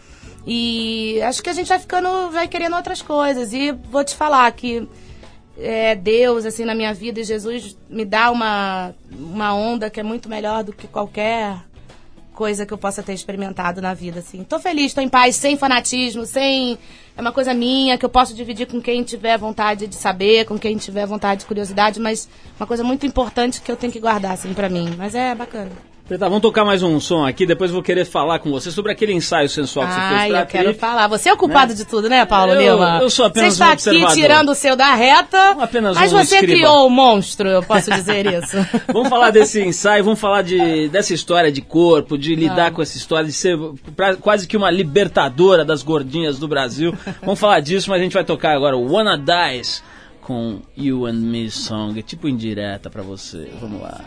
[0.47, 3.51] e acho que a gente vai ficando, vai querendo outras coisas.
[3.51, 4.87] E vou te falar que
[5.57, 10.03] é, Deus, assim, na minha vida, e Jesus me dá uma, uma onda que é
[10.03, 11.57] muito melhor do que qualquer
[12.33, 14.43] coisa que eu possa ter experimentado na vida, assim.
[14.43, 16.77] Tô feliz, tô em paz, sem fanatismo, sem...
[17.15, 20.57] É uma coisa minha que eu posso dividir com quem tiver vontade de saber, com
[20.57, 22.27] quem tiver vontade de curiosidade, mas
[22.59, 24.95] uma coisa muito importante que eu tenho que guardar, assim, pra mim.
[24.97, 25.92] Mas é bacana.
[26.05, 29.13] Preta, vamos tocar mais um som aqui, depois vou querer falar com você sobre aquele
[29.13, 31.07] ensaio sensual que você fez Ai, pra eu quero falar.
[31.07, 31.77] Você é o culpado Né?
[31.77, 32.99] de tudo, né, Paulo Eu- Lima?
[33.01, 34.15] eu sou apenas Você um está aqui observador.
[34.21, 36.53] tirando o seu da reta, Apenas mas um você escriba.
[36.55, 38.57] criou o monstro, eu posso dizer isso.
[38.91, 42.97] Vamos falar desse ensaio, vamos falar de, dessa história de corpo, de lidar com essa
[42.97, 43.57] história, de ser
[43.95, 46.93] pra- quase que uma libertadora das gordinhas do Brasil.
[47.21, 49.81] Vamos falar disso, mas a gente vai tocar agora o Wanna Dies
[50.23, 53.51] com You and Me Song, tipo indireta pra você.
[53.59, 54.01] Vamos lá.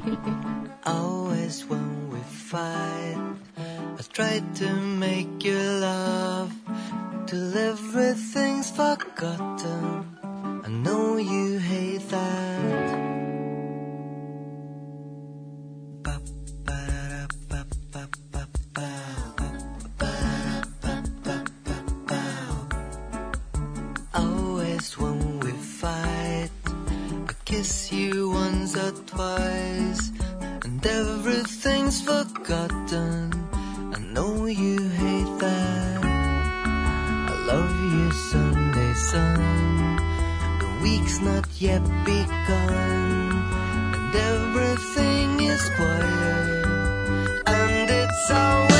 [0.84, 3.18] Always when we fight,
[3.58, 6.50] I try to make you laugh
[7.26, 10.04] till everything's forgotten.
[10.64, 13.06] I know you hate that.
[27.66, 30.12] I kiss you once or twice,
[30.62, 33.32] and everything's forgotten.
[33.92, 36.04] I know you hate that.
[36.04, 39.96] I love you, Sunday sun.
[40.60, 43.32] The week's not yet begun,
[43.98, 46.66] and everything is quiet.
[47.48, 48.75] And it's always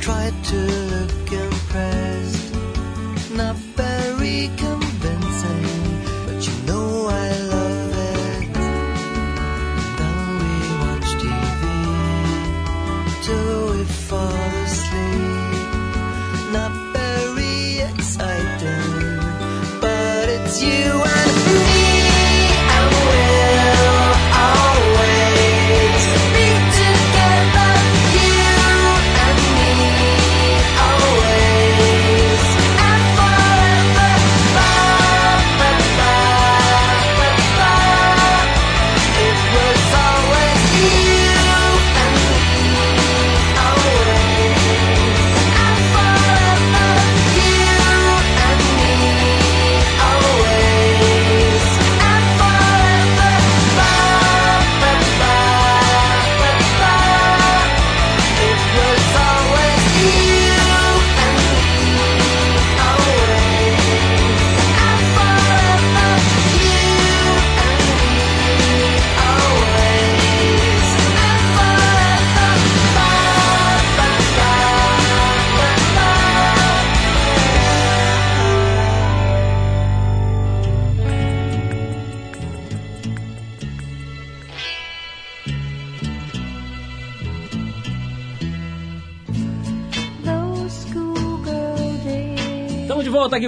[0.00, 2.54] tried to look impressed.
[3.34, 3.69] Nothing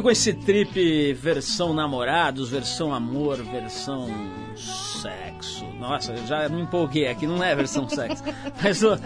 [0.02, 4.08] com esse trip versão namorados, versão amor, versão
[4.56, 5.64] sexo.
[5.78, 8.22] Nossa, eu já me empolguei aqui, não é versão sexo.
[8.62, 8.98] Mas, ô,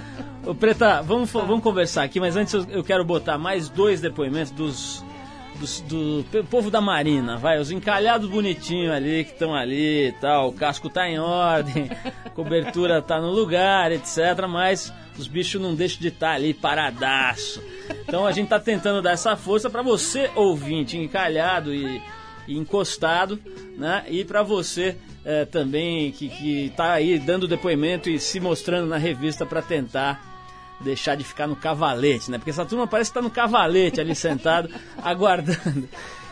[0.45, 5.05] ô, Preta, vamos, vamos conversar aqui, mas antes eu quero botar mais dois depoimentos dos
[5.89, 10.49] do, pe- povo da Marina, vai, os encalhados bonitinhos ali que estão ali e tal,
[10.49, 11.91] o casco tá em ordem,
[12.35, 14.47] cobertura tá no lugar, etc.
[14.49, 17.63] Mas os bichos não deixam de estar ali paradaço.
[18.07, 22.01] Então a gente tá tentando dar essa força para você, ouvinte, encalhado e,
[22.47, 23.39] e encostado,
[23.77, 24.05] né?
[24.09, 28.97] E para você eh, também que, que tá aí dando depoimento e se mostrando na
[28.97, 30.26] revista para tentar
[30.81, 32.39] deixar de ficar no cavalete, né?
[32.39, 34.69] Porque essa turma parece que tá no cavalete ali sentado,
[35.03, 35.89] aguardando.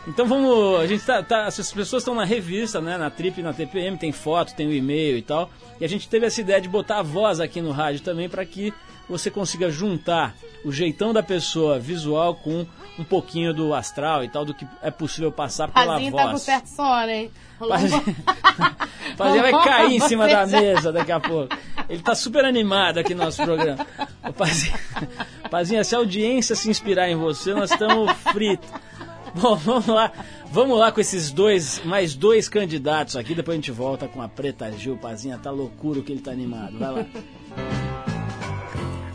[0.07, 3.53] Então vamos, a gente tá, tá essas pessoas estão na revista, né, na Trip, na
[3.53, 5.49] TPM, tem foto, tem o e-mail e tal.
[5.81, 8.45] E a gente teve essa ideia de botar a voz aqui no rádio também para
[8.45, 8.71] que
[9.09, 12.65] você consiga juntar o jeitão da pessoa visual com
[12.97, 16.23] um pouquinho do astral e tal do que é possível passar pela Pazinho voz.
[16.23, 17.31] tá com certo sono, hein?
[17.59, 18.03] Pazinho-
[19.17, 21.55] Pazinho vai cair em cima da mesa daqui a pouco.
[21.89, 23.85] Ele tá super animado aqui no nosso programa.
[24.27, 24.73] Ô, Pazinho,
[25.51, 28.69] Pazinho, se a audiência se inspirar em você, nós estamos fritos.
[29.35, 30.11] Bom, vamos lá.
[30.51, 34.29] Vamos lá com esses dois, mais dois candidatos aqui, depois a gente volta com a
[34.29, 34.95] Preta Gil.
[34.95, 36.79] Pazinha, tá loucura o que ele tá animado.
[36.79, 37.05] Vai lá.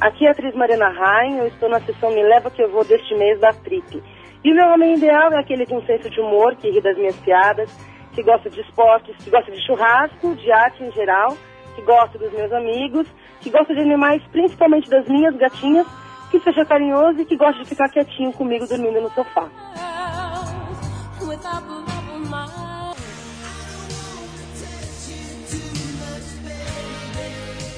[0.01, 2.83] Aqui é a atriz Mariana Rain, eu estou na sessão Me Leva Que Eu Vou
[2.83, 4.03] deste mês da Trip.
[4.43, 7.17] E o meu homem ideal é aquele com senso de humor, que ri das minhas
[7.17, 7.71] piadas,
[8.15, 11.37] que gosta de esportes, que gosta de churrasco, de arte em geral,
[11.75, 13.07] que gosta dos meus amigos,
[13.43, 15.87] que gosta de animais, principalmente das minhas gatinhas,
[16.31, 19.51] que seja carinhoso e que gosta de ficar quietinho comigo dormindo no sofá.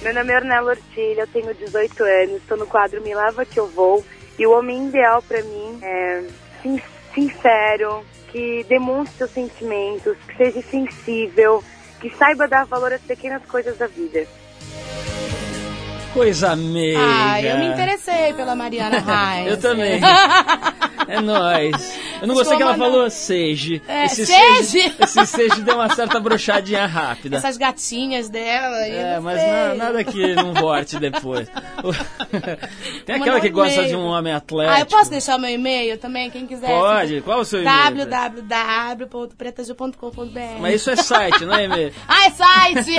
[0.02, 3.60] Meu nome é Ornella Ortilha, eu tenho 18 anos, estou no quadro Me Leva Que
[3.60, 4.04] Eu Vou.
[4.38, 6.24] E o homem ideal pra mim é
[6.62, 6.82] sin-
[7.14, 11.62] sincero, que demonstre seus sentimentos, que seja sensível,
[12.00, 14.26] que saiba dar valor às pequenas coisas da vida.
[16.12, 17.00] Coisa meiga.
[17.00, 18.98] Ah, eu me interessei pela Mariana
[19.34, 19.48] Reis.
[19.50, 19.98] Eu também.
[21.08, 21.98] É nóis.
[22.20, 22.92] Eu não gostei que ela Como não?
[22.92, 23.80] falou seja.
[23.88, 24.92] É, esse seja.
[25.00, 27.38] Esse seja deu uma certa brochadinha rápida.
[27.38, 28.76] Essas gatinhas dela.
[28.86, 31.48] É, mas na- nada que não volte depois.
[33.06, 34.76] Tem aquela que gosta de um homem atlético.
[34.76, 36.68] Ah, eu posso deixar o meu e-mail também, quem quiser.
[36.68, 37.20] Pode.
[37.22, 38.06] Qual o seu e-mail?
[38.06, 41.92] www.pretajil.com.br Mas isso é site, não é e-mail?
[42.06, 42.92] Ah, é site!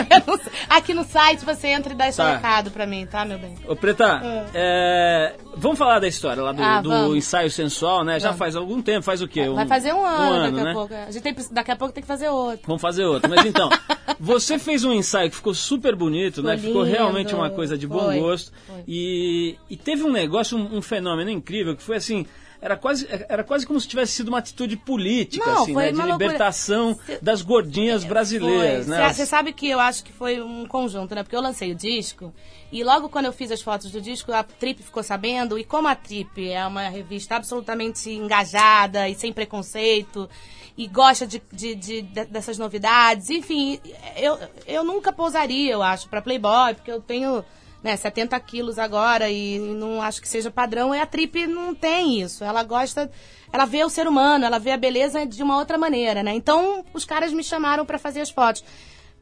[0.69, 2.33] Aqui no site você entra e dá esse Tá.
[2.35, 3.55] recado pra mim, tá, meu bem?
[3.67, 4.21] Ô, Preta,
[4.53, 8.19] é, vamos falar da história lá do, Ah, do ensaio sensual, né?
[8.19, 8.39] Já Vamos.
[8.39, 9.47] faz algum tempo, faz o quê?
[9.49, 10.71] Vai fazer um ano, daqui né?
[10.71, 10.93] a pouco.
[10.93, 12.65] A gente tem, daqui a pouco tem que fazer outro.
[12.67, 13.29] Vamos fazer outro.
[13.29, 13.69] Mas então,
[14.19, 16.57] você fez um ensaio que ficou super bonito, né?
[16.57, 16.95] Ficou Ficou lindo.
[16.97, 18.51] realmente uma coisa de bom Foi, gosto.
[18.65, 18.83] foi.
[18.87, 22.25] E, e teve um negócio, um, um fenômeno incrível, que foi assim.
[22.63, 25.91] Era quase, era quase como se tivesse sido uma atitude política, Não, assim, né?
[25.91, 28.95] De libertação das gordinhas brasileiras, Foi.
[28.95, 29.11] né?
[29.11, 31.23] Você sabe que eu acho que foi um conjunto, né?
[31.23, 32.33] Porque eu lancei o disco
[32.71, 35.59] e logo quando eu fiz as fotos do disco, a Trip ficou sabendo.
[35.59, 40.29] E como a Trip é uma revista absolutamente engajada e sem preconceito
[40.77, 43.77] e gosta de, de- de- de- dessas novidades, enfim,
[44.15, 47.43] eu, eu nunca pousaria, eu acho, pra Playboy, porque eu tenho
[47.83, 50.95] né, 70 quilos agora e não acho que seja padrão.
[50.95, 52.43] E a Trip não tem isso.
[52.43, 53.11] Ela gosta,
[53.51, 56.33] ela vê o ser humano, ela vê a beleza de uma outra maneira, né?
[56.33, 58.63] Então, os caras me chamaram pra fazer as fotos,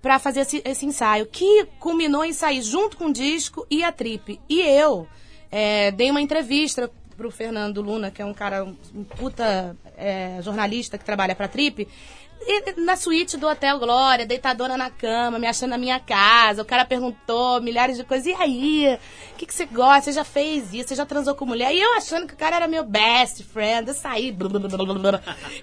[0.01, 3.91] pra fazer esse, esse ensaio, que culminou em sair junto com o disco e a
[3.91, 4.39] Trip.
[4.47, 5.07] E eu
[5.51, 10.97] é, dei uma entrevista pro Fernando Luna, que é um cara, um puta é, jornalista
[10.97, 11.87] que trabalha pra Trip,
[12.77, 16.61] na suíte do Hotel Glória, deitadona na cama, me achando na minha casa.
[16.61, 18.25] O cara perguntou milhares de coisas.
[18.27, 18.99] E aí?
[19.33, 20.03] O que, que você gosta?
[20.03, 20.89] Você já fez isso?
[20.89, 21.73] Você já transou com mulher?
[21.73, 23.87] E eu achando que o cara era meu best friend.
[23.87, 24.35] Eu saí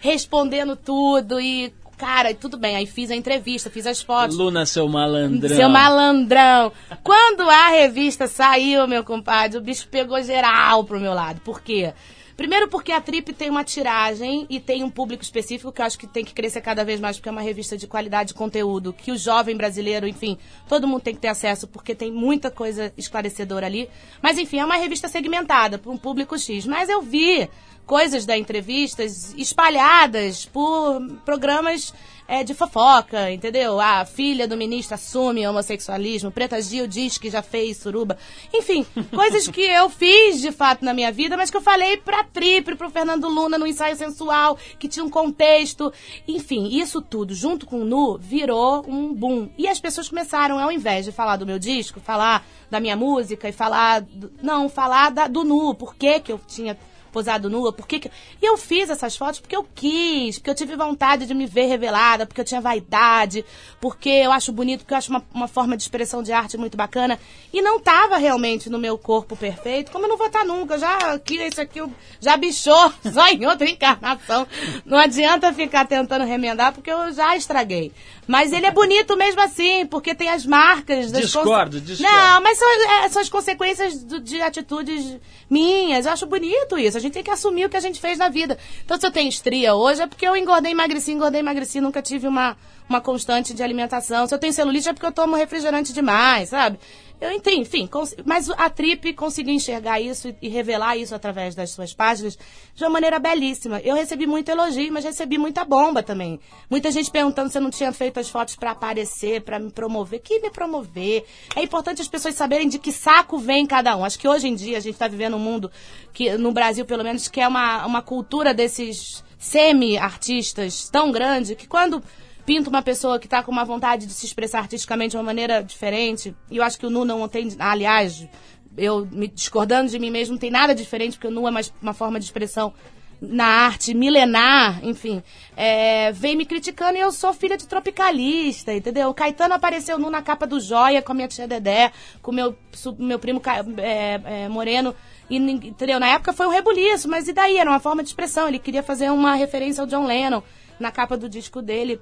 [0.01, 1.41] respondendo tudo.
[1.41, 2.77] E, cara, e tudo bem.
[2.77, 4.37] Aí fiz a entrevista, fiz as fotos.
[4.37, 5.57] Luna, seu malandrão.
[5.57, 6.73] Seu malandrão.
[7.03, 11.41] Quando a revista saiu, meu compadre, o bicho pegou geral pro meu lado.
[11.41, 11.93] Por quê?
[12.39, 15.99] Primeiro porque a Trip tem uma tiragem e tem um público específico que eu acho
[15.99, 18.93] que tem que crescer cada vez mais, porque é uma revista de qualidade de conteúdo,
[18.93, 22.93] que o jovem brasileiro, enfim, todo mundo tem que ter acesso, porque tem muita coisa
[22.97, 23.91] esclarecedora ali.
[24.23, 26.65] Mas, enfim, é uma revista segmentada para um público X.
[26.65, 27.51] Mas eu vi
[27.85, 31.93] coisas da entrevistas espalhadas por programas
[32.29, 33.81] é, de fofoca, entendeu?
[33.81, 38.19] A filha do ministro assume homossexualismo, Preta Gil diz que já fez suruba.
[38.53, 42.23] Enfim, coisas que eu fiz de fato na minha vida, mas que eu falei pra
[42.25, 45.91] Tripre, pro Fernando Luna no ensaio sensual, que tinha um contexto.
[46.29, 49.49] Enfim, isso tudo, junto com o Nu, virou um boom.
[49.57, 53.49] E as pessoas começaram, ao invés de falar do meu disco, falar da minha música
[53.49, 54.03] e falar.
[54.03, 56.77] do- não, falar da- do Nu, por que que eu tinha
[57.09, 57.73] posado nua?
[57.73, 58.11] Por que que...
[58.41, 61.67] E eu fiz essas fotos porque eu quis, porque eu tive vontade de me ver
[61.67, 63.45] revelada, porque eu tinha vaidade,
[63.81, 66.77] porque eu acho bonito, porque eu acho uma, uma forma de expressão de arte muito
[66.77, 67.19] bacana.
[67.53, 70.79] E não tava realmente no meu corpo perfeito, como eu não vou estar nunca.
[70.79, 74.47] Já aqui, esse aqui eu- já bichou, só em outra encarnação.
[74.85, 77.93] Não adianta ficar tentando remendar, porque eu já estraguei.
[78.29, 82.15] Mas ele é bonito mesmo assim, porque tem as marcas das Discordo, discordo.
[82.15, 82.69] Não, mas são,
[83.05, 85.17] é, são as consequências do- de atitudes
[85.49, 86.05] minhas.
[86.05, 86.99] Eu acho bonito isso.
[86.99, 88.59] A gente tem que assumir o que a gente fez na vida.
[88.85, 92.29] Então, se eu tenho estria hoje, é porque eu engordei, emagreci, engordei, emagreci, nunca tive
[92.29, 92.55] uma,
[92.87, 94.27] uma constante de alimentação.
[94.27, 96.79] Se eu tenho celulite, é porque eu tomo refrigerante demais, sabe?
[97.21, 97.89] Eu entendi, enfim,
[98.25, 102.39] mas a Trip conseguiu enxergar isso e, revelar isso através das suas páginas
[102.75, 103.81] de uma maneira belíssima.
[103.81, 106.39] Eu recebi muito elogio, mas recebi muita bomba também.
[106.71, 110.21] Muita gente perguntando se eu não tinha feito as fotos pra aparecer, pra me promover.
[110.21, 111.25] Que me promover?
[111.57, 114.05] É importante as pessoas saberem de que saco vem cada um.
[114.05, 115.73] Acho que hoje em dia a gente está vivendo um mundo
[116.13, 121.67] que, no Brasil pelo menos, que é uma, uma cultura desses semi-artistas tão grande que
[121.67, 122.03] quando
[122.49, 125.63] pinta uma pessoa que está com uma vontade de se expressar artisticamente de uma maneira
[125.63, 128.27] diferente, e eu acho que o Nu não tem, aliás,
[128.75, 131.71] eu me discordando de mim mesmo, não tem nada diferente, porque o Nu é mais
[131.83, 132.73] uma forma de expressão
[133.21, 135.23] na arte milenar, enfim,
[135.55, 139.11] é, vem me criticando e eu sou filha de tropicalista, entendeu?
[139.11, 141.93] O Caetano apareceu nu na capa do Joia com a minha tia Dedé,
[142.23, 142.57] com meu,
[142.99, 143.43] meu primo
[143.77, 144.95] é, é, Moreno,
[145.29, 146.01] e, entendeu?
[146.01, 147.59] Na época foi um rebuliço, mas e daí?
[147.59, 150.43] Era uma forma de expressão, ele queria fazer uma referência ao John Lennon
[150.81, 152.01] na capa do disco dele,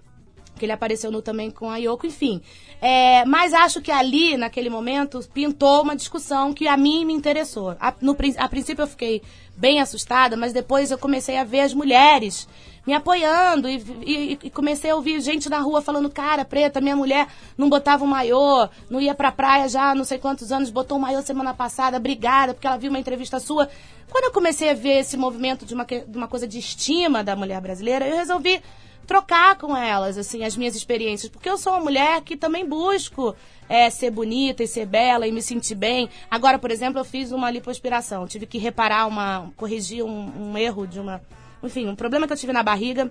[0.59, 2.41] que ele apareceu no também com a Yoko, enfim.
[2.81, 7.77] É, mas acho que ali, naquele momento, pintou uma discussão que a mim me interessou.
[7.81, 9.23] A, no, a princípio eu fiquei
[9.57, 12.47] bem assustada, mas depois eu comecei a ver as mulheres
[12.87, 16.95] me apoiando e, e- e comecei a ouvir gente na rua falando, cara, preta, minha
[16.95, 17.27] mulher
[17.59, 20.97] não botava um maiô, não ia pra praia já há não sei quantos anos, botou
[20.97, 23.69] um maiô semana passada, obrigada, porque ela viu uma entrevista sua.
[24.09, 27.35] Quando eu comecei a ver esse movimento de uma, de uma coisa de estima da
[27.35, 28.63] mulher brasileira, eu resolvi
[29.07, 31.31] trocar com elas, assim, as minhas experiências.
[31.31, 33.35] Porque eu sou uma mulher que também busco
[33.69, 36.09] é, ser bonita e ser bela e me sentir bem.
[36.31, 38.27] Agora, por exemplo, eu fiz uma lipoaspiração.
[38.27, 39.51] Tive que reparar uma...
[39.57, 41.23] corrigir um, um erro de uma...
[41.63, 43.11] Enfim, um problema que eu tive na barriga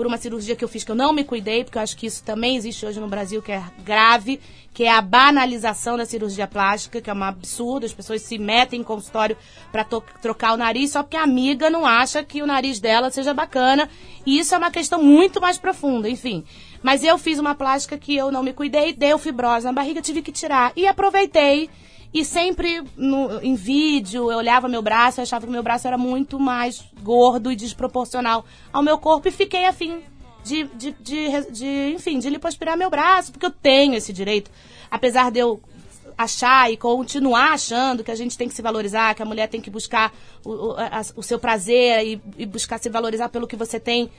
[0.00, 2.06] por uma cirurgia que eu fiz que eu não me cuidei, porque eu acho que
[2.06, 4.40] isso também existe hoje no Brasil, que é grave,
[4.72, 7.84] que é a banalização da cirurgia plástica, que é um absurdo.
[7.84, 9.36] As pessoas se metem em consultório
[9.70, 13.34] para trocar o nariz só porque a amiga não acha que o nariz dela seja
[13.34, 13.90] bacana.
[14.24, 16.44] E isso é uma questão muito mais profunda, enfim.
[16.82, 20.22] Mas eu fiz uma plástica que eu não me cuidei, deu fibrose na barriga, tive
[20.22, 20.72] que tirar.
[20.76, 21.68] E aproveitei.
[22.12, 25.96] E sempre no- em vídeo eu olhava meu braço e achava que meu braço era
[25.96, 30.00] muito mais gordo e desproporcional ao meu corpo e fiquei afim
[30.42, 34.50] de, de, de, de, enfim, de lipoaspirar meu braço, porque eu tenho esse direito.
[34.90, 35.60] Apesar de eu
[36.18, 39.60] achar e continuar achando que a gente tem que se valorizar, que a mulher tem
[39.60, 40.12] que buscar
[40.44, 44.10] o, o, a- o seu prazer e, e buscar se valorizar pelo que você tem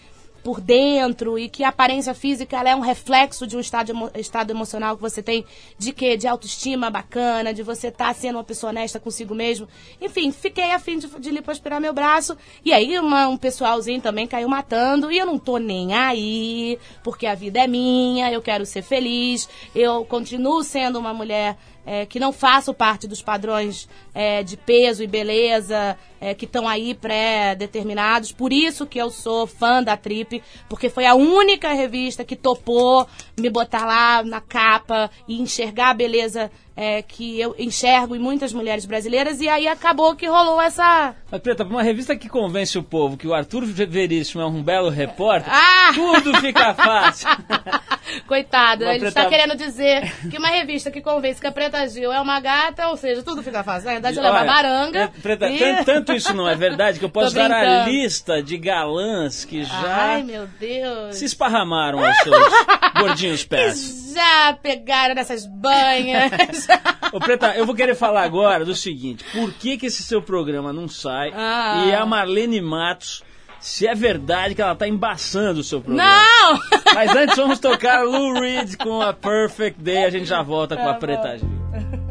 [0.44, 4.52] por dentro e que a aparência física ela é um reflexo de um estado, estado
[4.52, 5.46] emocional que você tem
[5.78, 6.18] de quê?
[6.18, 9.68] De autoestima bacana, de você estar sendo uma pessoa honesta consigo mesmo.
[10.02, 12.36] Enfim, fiquei afim de, de lipoaspirar meu braço
[12.66, 17.26] e aí uma- um pessoalzinho também caiu matando e eu não tô nem aí, porque
[17.28, 22.20] a vida é minha, eu quero ser feliz, eu continuo sendo uma mulher é, que
[22.20, 28.32] não faço parte dos padrões é, de peso e beleza é, que estão aí pré-determinados.
[28.32, 33.08] Por isso que eu sou fã da Trip, porque foi a única revista que topou
[33.38, 36.52] me botar lá na capa e enxergar a beleza
[36.84, 39.40] é, que eu enxergo em muitas mulheres brasileiras.
[39.40, 41.14] E aí acabou que rolou essa.
[41.30, 44.64] Mas, Preta, pra uma revista que convence o povo que o Arthur Veríssimo é um
[44.64, 45.92] belo repórter, Ah!
[45.94, 47.30] tudo fica fácil.
[48.28, 51.88] Coitado, Uma ele preta- está querendo dizer que uma revista que convence que a Preta
[51.88, 53.86] Gil é uma gata, ou seja, tudo fica fácil.
[53.86, 55.00] Na verdade, ela é uma baranga.
[55.00, 58.42] é, Preta, e- tanto, tanto isso não é verdade que eu posso dar a lista
[58.42, 59.74] de galãs que já
[60.14, 61.16] Ai, meu Deus.
[61.16, 62.54] se esparramaram aos seus
[63.00, 64.01] gordinhos pés.
[64.14, 66.68] Já pegaram nessas banhas.
[67.12, 70.72] Ô, Preta, eu vou querer falar agora do seguinte: por que, que esse seu programa
[70.74, 71.84] não sai Ah.
[71.88, 73.24] e a Marlene Matos,
[73.60, 76.10] se é verdade que ela tá embaçando o seu programa?
[76.12, 76.60] Não!
[76.94, 80.88] Mas antes vamos tocar Lou Reed com a Perfect Day, a gente já volta com
[80.88, 82.11] a Tá Preta Gil.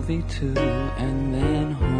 [0.00, 1.99] Movie too, and then home.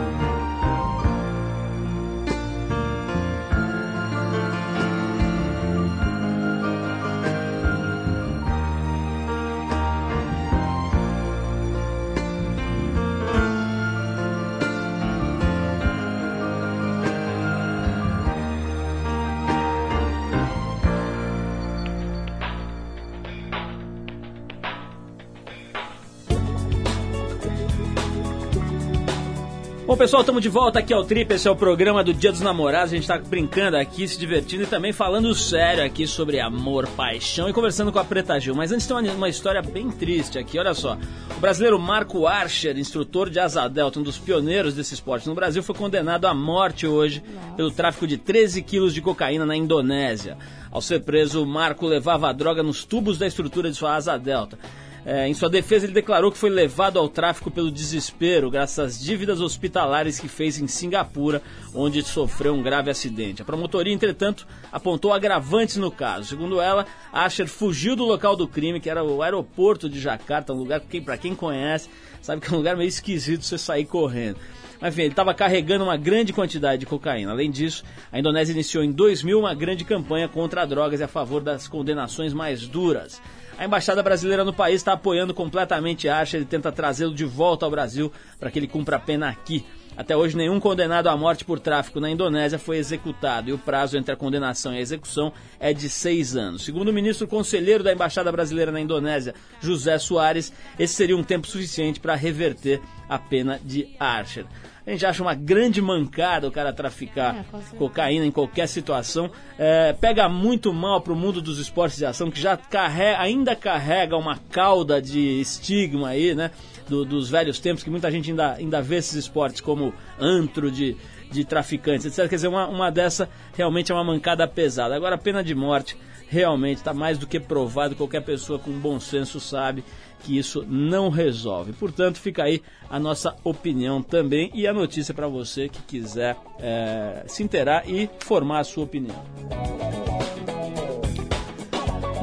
[30.01, 31.31] Pessoal, estamos de volta aqui ao Trip.
[31.31, 32.91] Esse é o programa do Dia dos Namorados.
[32.91, 37.47] A gente está brincando aqui, se divertindo e também falando sério aqui sobre amor, paixão
[37.47, 38.55] e conversando com a Preta Gil.
[38.55, 40.57] Mas antes tem uma, uma história bem triste aqui.
[40.57, 40.97] Olha só.
[41.37, 45.61] O brasileiro Marco Archer, instrutor de asa delta, um dos pioneiros desse esporte no Brasil,
[45.61, 47.21] foi condenado à morte hoje
[47.55, 50.35] pelo tráfico de 13 quilos de cocaína na Indonésia.
[50.71, 54.17] Ao ser preso, o Marco levava a droga nos tubos da estrutura de sua asa
[54.17, 54.57] delta.
[55.03, 58.99] É, em sua defesa, ele declarou que foi levado ao tráfico pelo desespero, graças às
[59.03, 61.41] dívidas hospitalares que fez em Singapura,
[61.73, 63.41] onde sofreu um grave acidente.
[63.41, 66.27] A promotoria, entretanto, apontou agravantes no caso.
[66.29, 70.57] Segundo ela, Asher fugiu do local do crime, que era o aeroporto de Jakarta, um
[70.57, 71.89] lugar que, para quem conhece,
[72.21, 74.37] sabe que é um lugar meio esquisito você sair correndo.
[74.79, 77.31] Mas, enfim, ele estava carregando uma grande quantidade de cocaína.
[77.31, 81.41] Além disso, a Indonésia iniciou em 2000 uma grande campanha contra drogas e a favor
[81.41, 83.19] das condenações mais duras.
[83.61, 87.69] A embaixada brasileira no país está apoiando completamente Archer e tenta trazê-lo de volta ao
[87.69, 89.63] Brasil para que ele cumpra a pena aqui.
[89.95, 93.99] Até hoje, nenhum condenado à morte por tráfico na Indonésia foi executado e o prazo
[93.99, 96.65] entre a condenação e a execução é de seis anos.
[96.65, 101.45] Segundo o ministro conselheiro da Embaixada Brasileira na Indonésia, José Soares, esse seria um tempo
[101.45, 104.47] suficiente para reverter a pena de Archer.
[104.85, 107.35] A gente acha uma grande mancada o cara traficar
[107.73, 109.29] É, cocaína em qualquer situação.
[109.57, 114.17] É, pega muito mal pro mundo dos esportes de ação, que já carrega, ainda carrega
[114.17, 116.51] uma cauda de estigma aí, né?
[116.89, 120.97] do- dos velhos tempos, que muita gente ainda, ainda vê esses esportes como antro de,
[121.31, 122.27] de traficantes, etc.
[122.27, 124.93] Quer dizer, uma, uma dessa realmente é uma mancada pesada.
[124.93, 125.95] Agora, a pena de morte
[126.27, 129.83] realmente está mais do que provado, qualquer pessoa com bom senso sabe
[130.23, 131.73] que isso não resolve.
[131.73, 137.23] Portanto, fica aí a nossa opinião também e a notícia para você que quiser eh,
[137.27, 139.15] se inteirar e formar a sua opinião.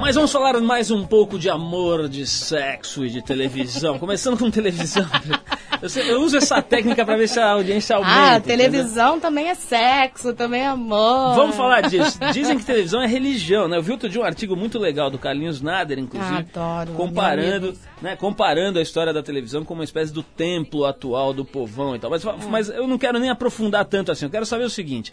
[0.09, 3.99] Mas vamos falar mais um pouco de amor, de sexo e de televisão.
[4.01, 5.07] Começando com televisão.
[5.83, 8.15] Eu, eu uso essa técnica pra ver se a audiência aumenta.
[8.19, 8.71] Ah, entendeu?
[8.71, 11.35] televisão também é sexo, também é amor.
[11.35, 12.19] Vamos falar disso.
[12.33, 13.77] Dizem que televisão é religião, né?
[13.77, 17.75] Eu vi outro dia um artigo muito legal do Carlinhos Nader, inclusive, Ah, adoro, comparando,
[18.01, 21.99] né, comparando a história da televisão com uma espécie do templo atual do povão e
[21.99, 22.09] tal.
[22.09, 22.33] Mas, É.
[22.49, 24.25] mas eu não quero nem aprofundar tanto assim.
[24.25, 25.13] Eu quero saber o seguinte: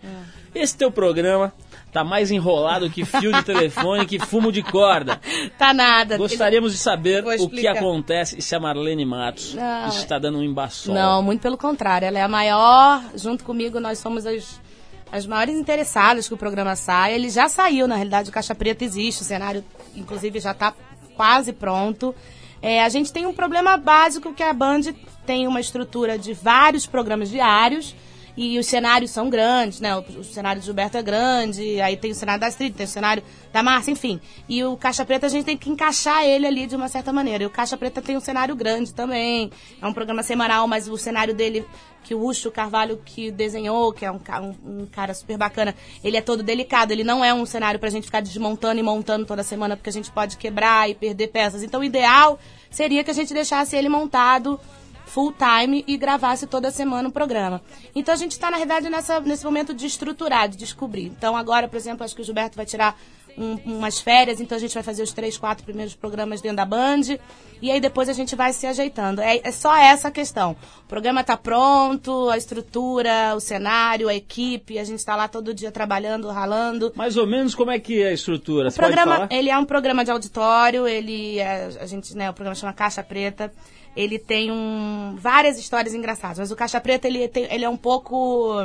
[0.53, 1.51] esse teu programa
[1.95, 5.19] tá mais enrolado que fio de telefone, que fumo de corda.
[5.57, 6.17] Tá nada.
[6.17, 10.43] Gostaríamos de saber o que acontece e se a Marlene Matos Não, está dando um
[10.43, 10.93] embaçol.
[10.93, 12.05] Não, muito pelo contrário.
[12.05, 14.59] Ela é a maior, junto comigo, nós somos as,
[15.11, 17.15] as maiores interessadas que o programa saia.
[17.15, 19.63] Ele já saiu, na realidade, o Caixa Preta existe, o cenário,
[19.95, 20.73] inclusive, já está
[21.15, 22.13] quase pronto.
[22.61, 24.81] É, a gente tem um problema básico que a Band
[25.25, 27.95] tem uma estrutura de vários programas diários
[28.37, 29.95] e os cenários são grandes, né?
[29.95, 32.89] O, o cenário de Gilberto é grande, aí tem o cenário da Astrid, tem o
[32.89, 33.23] cenário
[33.53, 34.19] da Márcia, enfim.
[34.49, 37.43] E o Caixa Preta a gente tem que encaixar ele ali de uma certa maneira.
[37.43, 39.49] E o Caixa Preta tem um cenário grande também.
[39.81, 41.65] É um programa semanal, mas o cenário dele,
[42.03, 45.73] que o Ucho Carvalho que desenhou, que é um, um- um cara super bacana,
[46.03, 46.91] ele é todo delicado.
[46.91, 49.93] Ele não é um cenário pra gente ficar desmontando e montando toda semana, porque a
[49.93, 51.63] gente pode quebrar e perder peças.
[51.63, 52.37] Então o ideal
[52.69, 54.59] seria que a gente deixasse ele montado
[55.05, 57.61] full time e gravasse toda semana o programa.
[57.95, 61.05] Então a gente está, na verdade, nessa, nesse momento de estruturar, de descobrir.
[61.05, 62.97] Então agora, por exemplo, acho que o Gilberto vai tirar
[63.37, 66.63] um- umas férias, então a gente vai fazer os três, quatro primeiros programas dentro da
[66.65, 67.01] Band
[67.61, 69.19] e aí depois a gente vai se ajeitando.
[69.21, 70.55] É, é só essa a questão.
[70.85, 75.53] O programa está pronto, a estrutura, o cenário, a equipe, a gente está lá todo
[75.53, 76.93] dia trabalhando, ralando.
[76.95, 78.69] Mais ou menos como é que é a estrutura?
[78.69, 82.33] O Você programa, ele é um programa de auditório, ele é, a gente, né, o
[82.33, 83.51] programa chama Caixa Preta.
[83.95, 87.77] Ele tem um, várias histórias engraçadas, mas o Caixa Preta ele, tem- ele é um
[87.77, 88.55] pouco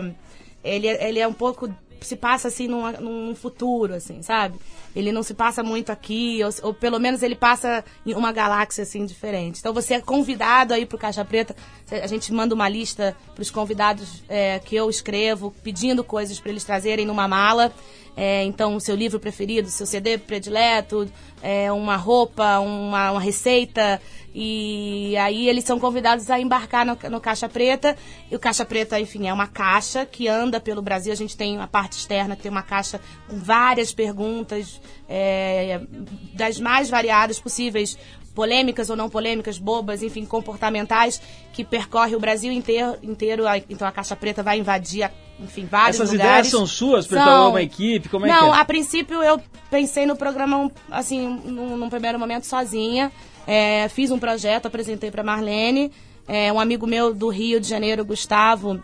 [0.64, 4.59] ele, é- ele é um pouco se passa assim num, num futuro assim, sabe?
[4.95, 8.82] Ele não se passa muito aqui, ou, ou pelo menos ele passa em uma galáxia
[8.82, 9.61] assim diferente.
[9.61, 11.55] Então você é convidado aí pro Caixa Preta,
[11.91, 16.51] a gente manda uma lista para os convidados é, que eu escrevo, pedindo coisas para
[16.51, 17.72] eles trazerem numa mala.
[18.16, 21.11] É, então, o seu livro preferido, seu CD predileto,
[21.43, 24.01] é, uma roupa, uma, uma receita.
[24.34, 27.97] E aí eles são convidados a embarcar no, no Caixa Preta.
[28.30, 31.12] E o Caixa Preta, enfim, é uma caixa que anda pelo Brasil.
[31.12, 35.81] A gente tem a parte externa, que tem uma caixa com várias perguntas é,
[36.35, 37.97] das mais variadas possíveis
[38.35, 41.20] polêmicas ou não polêmicas, bobas, enfim, comportamentais,
[41.53, 42.97] que percorre o Brasil inteiro.
[43.03, 43.43] inteiro.
[43.68, 46.31] Então a Caixa Preta vai invadir, a- enfim, vários Essas lugares.
[46.33, 47.51] ideias são suas, Preta, São.
[47.51, 48.09] uma equipe?
[48.09, 48.61] Como é não, que é?
[48.61, 53.11] a princípio eu pensei no programa, assim, num, num primeiro momento sozinha.
[53.47, 55.91] É, fiz um projeto, apresentei para Marlene.
[56.28, 58.81] É, um amigo meu do Rio de Janeiro, Gustavo,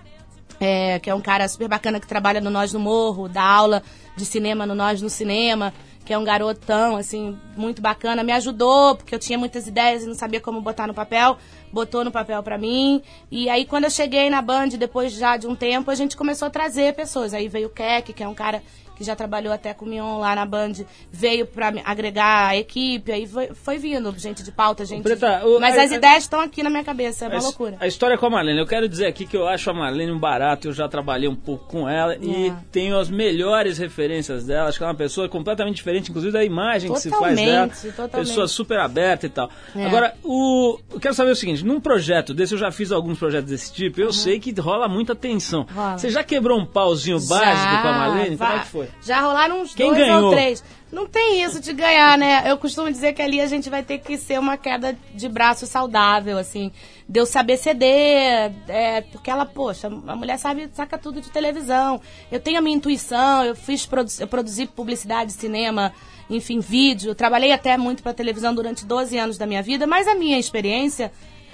[0.59, 3.83] é, que é um cara super bacana que trabalha no Nós no Morro, dá aula
[4.17, 5.73] de cinema no Nós no Cinema,
[6.07, 8.23] que é um garotão, assim, muito bacana.
[8.23, 11.37] Me ajudou, porque eu tinha muitas ideias e não sabia como botar no papel.
[11.73, 13.03] Botou no papel pra mim.
[13.29, 16.47] E aí, quando eu cheguei na Band, depois já de um tempo, a gente começou
[16.47, 17.35] a trazer pessoas.
[17.35, 18.63] Aí veio o Keck, que é um cara
[18.97, 20.73] que já trabalhou até com o Mion lá na Band,
[21.13, 25.03] veio me- agregar a equipe, aí foi, foi vindo gente de pauta, gente.
[25.03, 27.43] Preta, o- Mas a- as a- ideias estão aqui na minha cabeça, é uma A
[27.43, 27.77] loucura.
[27.79, 28.59] A história com a Marlene.
[28.59, 30.69] Eu quero dizer aqui que eu acho a Marlene um barato.
[30.69, 32.55] Eu já trabalhei um pouco com ela e É.
[32.73, 34.69] tenho as melhores referências dela.
[34.69, 37.93] Acho que é uma pessoa completamente diferente, inclusive da imagem que se faz Totalmente, dela.
[37.97, 38.29] totalmente.
[38.29, 39.51] Pessoa super aberta e tal.
[39.75, 39.85] É.
[39.85, 40.79] Agora, o...
[40.93, 44.01] eu quero saber o seguinte: num projeto desse, eu já fiz alguns projetos desse tipo,
[44.01, 45.61] eu sei que rola muita tensão.
[45.61, 45.75] Uhum.
[45.75, 45.99] Rola.
[45.99, 48.37] Você já quebrou um pauzinho básico Já, com a Marlene?
[48.37, 48.86] Como é que foi?
[49.03, 50.25] Já rolaram uns Quem dois ganhou?
[50.25, 50.63] ou três.
[50.91, 52.45] Não tem isso de ganhar, né?
[52.47, 55.67] Eu costumo dizer que ali a gente vai ter que ser uma queda de braço
[55.67, 56.71] saudável, assim.
[57.09, 62.01] De eu saber ceder, é, porque ela, poxa, a mulher sabe, saca tudo de televisão.
[62.31, 65.93] Eu tenho a minha intuição, eu fiz, produ eu produzi publicidade, cinema,
[66.31, 67.15] enfim, vídeo.
[67.15, 71.13] Trabalhei até muito para televisão durante 12 anos da minha vida, mas a minha experiência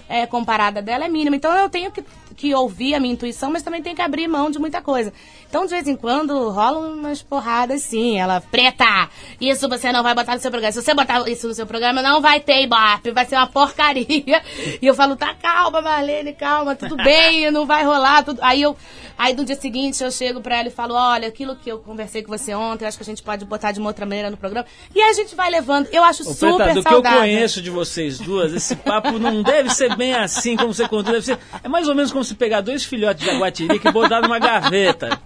[0.08, 1.36] é, comparada dela é mínima.
[1.36, 2.04] Então eu tenho que,
[2.42, 5.12] que ouvir a minha intuição, mas também tenho que abrir mão de muita coisa.
[5.48, 8.18] Então, de vez em quando, rolam umas porradas sim.
[8.18, 9.08] Ela, preta,
[9.40, 10.72] isso você não vai botar no seu programa.
[10.72, 14.42] Se você botar isso no seu programa, não vai ter Ibope, vai ser uma porcaria.
[14.80, 18.24] E eu falo, tá calma, Marlene, calma, tudo bem, não vai rolar.
[18.24, 18.40] Tudo...
[18.42, 18.76] Aí eu.
[19.16, 22.22] Aí no dia seguinte eu chego pra ela e falo, olha, aquilo que eu conversei
[22.22, 24.66] com você ontem, acho que a gente pode botar de uma outra maneira no programa.
[24.92, 25.86] E aí a gente vai levando.
[25.92, 27.20] Eu acho Ô, super Preta, do que eu saudável.
[27.20, 31.12] conheço de vocês duas, esse papo não deve ser bem assim como você contou.
[31.12, 34.20] Deve ser, é mais ou menos como se pegar dois filhotes de jaguatirica e botar
[34.20, 35.18] numa gaveta.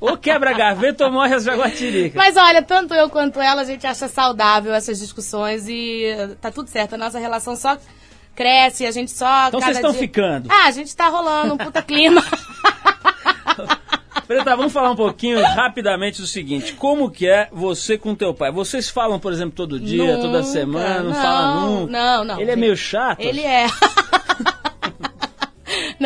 [0.00, 2.14] Ou quebra a gaveta ou morre as jaguatiricas.
[2.14, 6.04] Mas olha, tanto eu quanto ela, a gente acha saudável essas discussões e
[6.40, 6.94] tá tudo certo.
[6.94, 7.78] A nossa relação só
[8.34, 9.48] cresce, a gente só.
[9.48, 10.48] Então vocês estão dia- ficando.
[10.50, 12.22] Ah, a gente tá rolando um puta clima.
[14.26, 18.50] Preta, vamos falar um pouquinho rapidamente do seguinte: como que é você com teu pai?
[18.50, 21.92] Vocês falam, por exemplo, todo dia, toda Nunca, semana, não, não, fala nunca?
[21.92, 22.40] não, não.
[22.40, 23.20] Ele é meio chato?
[23.20, 23.66] Ele é.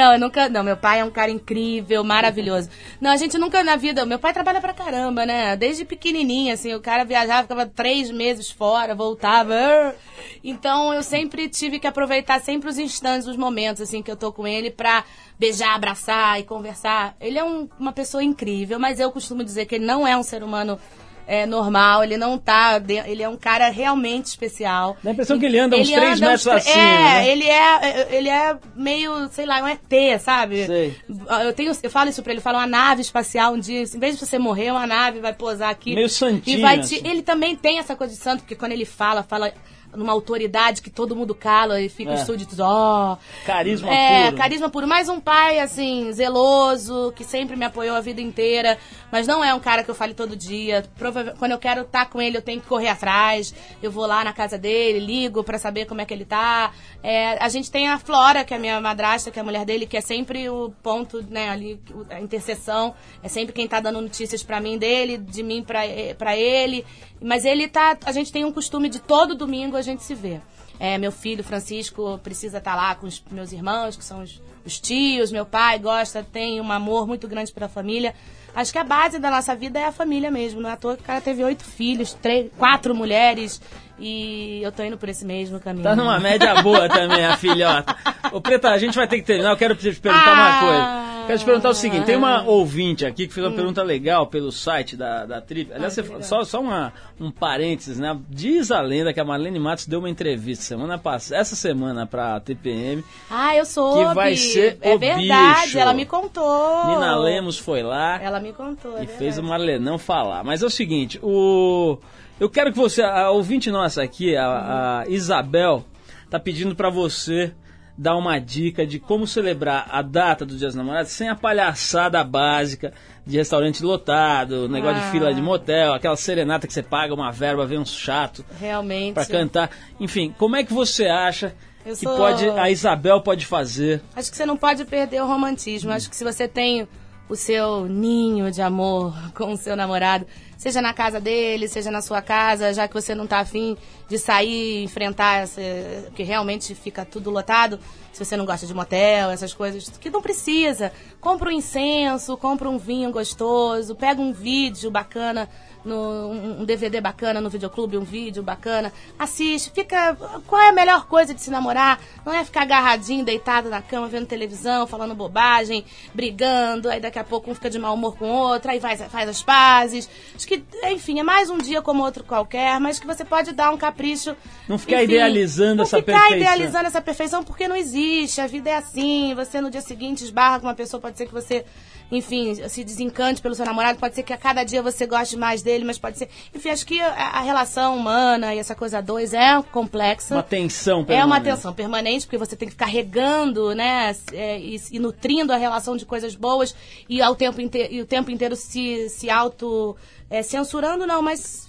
[0.00, 0.48] Não, eu nunca.
[0.48, 2.70] Não, meu pai é um cara incrível, maravilhoso.
[2.98, 4.06] Não, a gente nunca na vida.
[4.06, 5.54] Meu pai trabalha pra caramba, né?
[5.56, 9.94] Desde pequenininho, assim, o cara viajava, ficava três meses fora, voltava.
[10.42, 14.32] Então eu sempre tive que aproveitar sempre os instantes, os momentos, assim, que eu tô
[14.32, 15.04] com ele pra
[15.38, 17.14] beijar, abraçar e conversar.
[17.20, 20.22] Ele é um- uma pessoa incrível, mas eu costumo dizer que ele não é um
[20.22, 20.78] ser humano.
[21.26, 22.80] É, normal, ele não tá.
[23.06, 24.96] Ele é um cara realmente especial.
[25.02, 27.28] Dá a impressão que ele anda uns três anda metros tre- acima, É, né?
[27.28, 30.66] ele é, ele é meio, sei lá, um ET, sabe?
[30.66, 30.96] Sei.
[31.44, 33.98] Eu, tenho, eu falo isso pra ele, eu falo uma nave espacial um dia, em
[33.98, 35.94] vez de você morrer, uma nave vai pousar aqui.
[35.94, 37.08] Meio santinho, E vai te, assim.
[37.08, 39.52] Ele também tem essa coisa de santo, porque quando ele fala, fala
[39.94, 42.14] numa autoridade que todo mundo cala e fica É.
[42.14, 43.18] os súditos, ó.
[43.44, 44.36] Carisma é, puro.
[44.36, 44.86] carisma puro.
[44.86, 48.78] Mais um pai, assim, zeloso, que sempre me apoiou a vida inteira,
[49.10, 50.84] mas não é um cara que eu fale todo dia.
[50.98, 53.54] Prova- Quando eu quero estar com ele, eu tenho que correr atrás.
[53.82, 56.72] Eu vou lá na casa dele, ligo pra saber como é que ele tá.
[57.02, 59.64] É, a gente tem a Flora, que é a minha madrasta, que é a mulher
[59.64, 61.80] dele, que é sempre o ponto, né, ali,
[62.10, 62.94] a interseção.
[63.22, 66.84] É sempre quem tá dando notícias pra mim dele, de mim pra, eh, pra ele.
[67.20, 67.96] Mas ele tá.
[68.04, 70.40] A gente tem um costume de todo domingo a gente se ver.
[70.78, 74.80] É, meu filho Francisco precisa estar lá com os meus irmãos, que são os, os
[74.80, 78.14] tios, meu pai gosta, tem um amor muito grande pela família.
[78.54, 80.60] Acho que a base da nossa vida é a família mesmo.
[80.60, 83.60] Não é à toa que o cara teve oito filhos, três, quatro mulheres.
[84.00, 85.84] E eu tô indo por esse mesmo caminho.
[85.84, 87.94] Tá numa média boa também, a filhota.
[88.32, 89.50] Ô, Preta, a gente vai ter que terminar.
[89.50, 90.32] Eu quero te perguntar Ah.
[90.34, 91.10] uma coisa.
[91.26, 94.50] Quero te perguntar o seguinte: tem uma ouvinte aqui que fez uma pergunta legal pelo
[94.50, 95.72] site da, da Trip.
[95.72, 98.18] Aliás, você- só, só uma, um parênteses, né?
[98.28, 102.40] Diz a lenda que a Marlene Matos deu uma entrevista semana passada, essa semana pra
[102.40, 103.04] TPM.
[103.30, 104.08] Ah, eu soube.
[104.08, 105.78] Que vai ser É o verdade, bicho.
[105.78, 106.86] ela me contou.
[106.86, 108.20] Nina Lemos foi lá.
[108.20, 108.98] Ela me contou.
[108.98, 109.42] é e fez o.
[109.42, 110.42] Marlenão falar.
[110.42, 111.96] Mas é o seguinte, o
[112.40, 115.84] eu quero que você, a ouvinte nossa aqui, a, a Isabel,
[116.28, 117.52] tá pedindo pra você
[117.98, 122.24] dar uma dica de como celebrar a data dos Dias dos Namorados sem a palhaçada
[122.24, 122.94] básica
[123.26, 125.10] de restaurante lotado, negócio de Ah.
[125.10, 129.12] fila de motel, aquela serenata que você paga uma verba, vem um chato Realmente.
[129.14, 129.70] pra cantar.
[130.00, 134.00] Enfim, como é que você acha Eu que sou- pode a Isabel pode fazer?
[134.16, 135.92] Acho que você não pode perder o romantismo.
[135.92, 136.88] Acho que se você tem
[137.28, 140.26] o seu ninho de amor com o seu namorado,
[140.60, 144.18] seja na casa dele, seja na sua casa, já que você não tá afim de
[144.18, 145.58] sair enfrentar essa.
[146.04, 147.80] porque realmente fica tudo lotado.
[148.12, 150.92] Se você não gosta de motel, essas coisas, que não precisa.
[151.18, 155.48] Compra um incenso, compra um vinho gostoso, pega um vídeo bacana
[155.84, 160.16] no, um DVD bacana no videoclube, um vídeo bacana, assiste, fica.
[160.46, 162.00] Qual é a melhor coisa de se namorar?
[162.24, 167.24] Não é ficar agarradinho, deitado na cama, vendo televisão, falando bobagem, brigando, aí daqui a
[167.24, 170.08] pouco um fica de mau humor com o outro, aí faz, faz as pazes.
[170.34, 173.70] Acho que, enfim, é mais um dia como outro qualquer, mas que você pode dar
[173.70, 174.36] um capricho.
[174.68, 176.36] Não ficar idealizando não essa ficar perfeição.
[176.36, 178.40] idealizando essa perfeição porque não existe.
[178.40, 179.34] A vida é assim.
[179.34, 181.64] Você no dia seguinte esbarra com uma pessoa, pode ser que você,
[182.10, 185.62] enfim, se desencante pelo seu namorado, pode ser que a cada dia você goste mais
[185.62, 186.28] dele, mas pode ser.
[186.54, 190.34] Enfim, acho que a, a relação humana e essa coisa dois é complexa.
[190.34, 191.44] Uma tensão É uma permanente.
[191.44, 194.14] tensão permanente, porque você tem que ficar regando, né?
[194.32, 196.74] é, e, e nutrindo a relação de coisas boas
[197.08, 199.96] e, ao tempo, inte e o tempo inteiro se, se auto
[200.28, 201.68] é, censurando, não, mas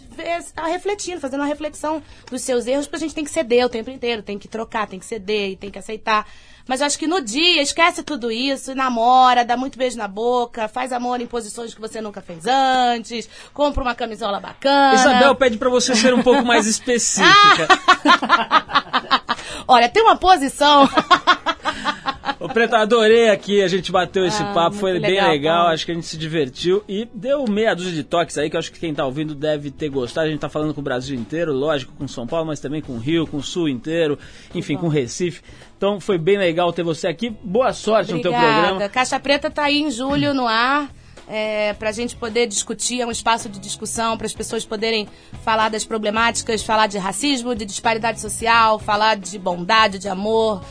[0.53, 3.69] tá refletindo, fazendo uma reflexão dos seus erros, porque a gente tem que ceder o
[3.69, 6.27] tempo inteiro, tem que trocar, tem que ceder e tem que aceitar.
[6.71, 10.93] Mas acho que no dia, esquece tudo isso, namora, dá muito beijo na boca, faz
[10.93, 14.93] amor em posições que você nunca fez antes, compra uma camisola bacana.
[14.93, 17.67] Isabel pede pra você ser um pouco mais específica.
[19.67, 20.89] Olha, tem uma posição.
[22.41, 25.67] Ô, Preto, adorei aqui, a gente bateu esse Ah, papo, foi muito bem legal, legal,
[25.67, 28.59] acho que a gente se divertiu e deu meia dúzia de toques aí que eu
[28.59, 30.25] acho que quem tá ouvindo deve ter gostado.
[30.25, 32.93] A gente tá falando com o Brasil inteiro, lógico, com São Paulo, mas também com
[32.93, 34.17] o Rio, com o Sul inteiro,
[34.55, 35.43] enfim, com o Recife.
[35.77, 37.29] Então foi bem legal ter você aqui.
[37.43, 38.67] Boa sorte no teu Obrigada.
[38.67, 38.89] programa.
[38.89, 40.89] Caixa Preta tá aí em julho no ar.
[41.27, 45.07] É, para a gente poder discutir, é um espaço de discussão para as pessoas poderem
[45.45, 50.61] falar das problemáticas, falar de racismo, de disparidade social, falar de bondade, de amor,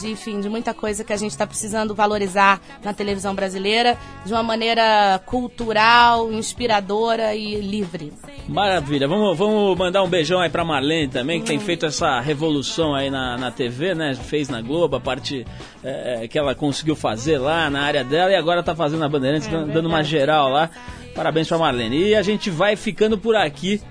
[0.00, 4.32] de enfim, de muita coisa que a gente está precisando valorizar na televisão brasileira de
[4.32, 8.12] uma maneira cultural, inspiradora e livre.
[8.48, 12.94] Maravilha, vamos, vamos mandar um beijão aí pra Marlene também, que tem feito essa revolução
[12.94, 14.14] aí na, na TV, né?
[14.14, 15.46] Fez na Globo a parte
[15.84, 19.08] é, é, que ela conseguiu fazer lá na área dela e agora tá fazendo na
[19.08, 20.70] Bandeirantes, dan- dando uma geral lá.
[21.14, 21.98] Parabéns pra Marlene.
[22.08, 23.82] E a gente vai ficando por aqui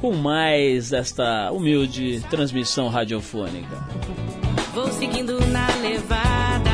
[0.00, 4.41] com mais esta humilde transmissão radiofônica.
[4.74, 6.70] Vou seguindo na levada.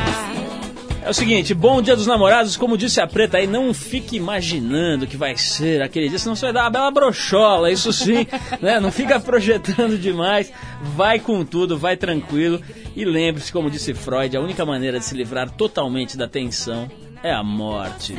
[1.03, 5.07] É o seguinte, bom dia dos namorados, como disse a Preta aí, não fique imaginando
[5.07, 8.27] que vai ser aquele dia, senão você vai dar uma bela brochola, isso sim,
[8.61, 8.79] né?
[8.79, 10.51] Não fica projetando demais,
[10.95, 12.61] vai com tudo, vai tranquilo
[12.95, 16.89] e lembre-se, como disse Freud, a única maneira de se livrar totalmente da tensão
[17.23, 18.15] é a morte.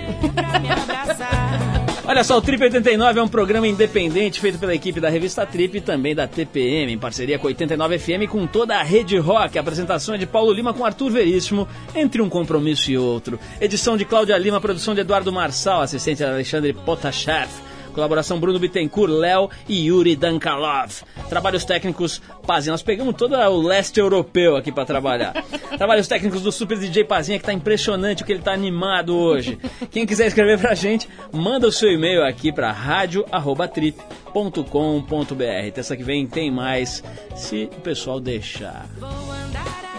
[2.11, 5.79] Olha só, o Trip 89 é um programa independente feito pela equipe da revista Trip
[5.79, 9.57] e também da TPM, em parceria com 89 FM com toda a rede rock.
[9.57, 13.39] A apresentação é de Paulo Lima com Arthur Veríssimo, entre um compromisso e outro.
[13.61, 17.49] Edição de Cláudia Lima, produção de Eduardo Marçal, assistente de Alexandre Potashev.
[17.91, 21.03] Colaboração Bruno Bittencourt, Léo e Yuri Dankalov.
[21.29, 22.73] Trabalhos técnicos Pazinha.
[22.73, 25.33] Nós pegamos todo o leste europeu aqui para trabalhar.
[25.77, 29.59] Trabalhos técnicos do Super DJ Pazinha, que tá impressionante o que ele tá animado hoje.
[29.91, 35.73] Quem quiser escrever pra gente, manda o seu e-mail aqui para rádio@trip.com.br.
[35.75, 37.03] Terça que vem tem mais,
[37.37, 38.87] se o pessoal deixar.
[38.99, 39.90] Vou andar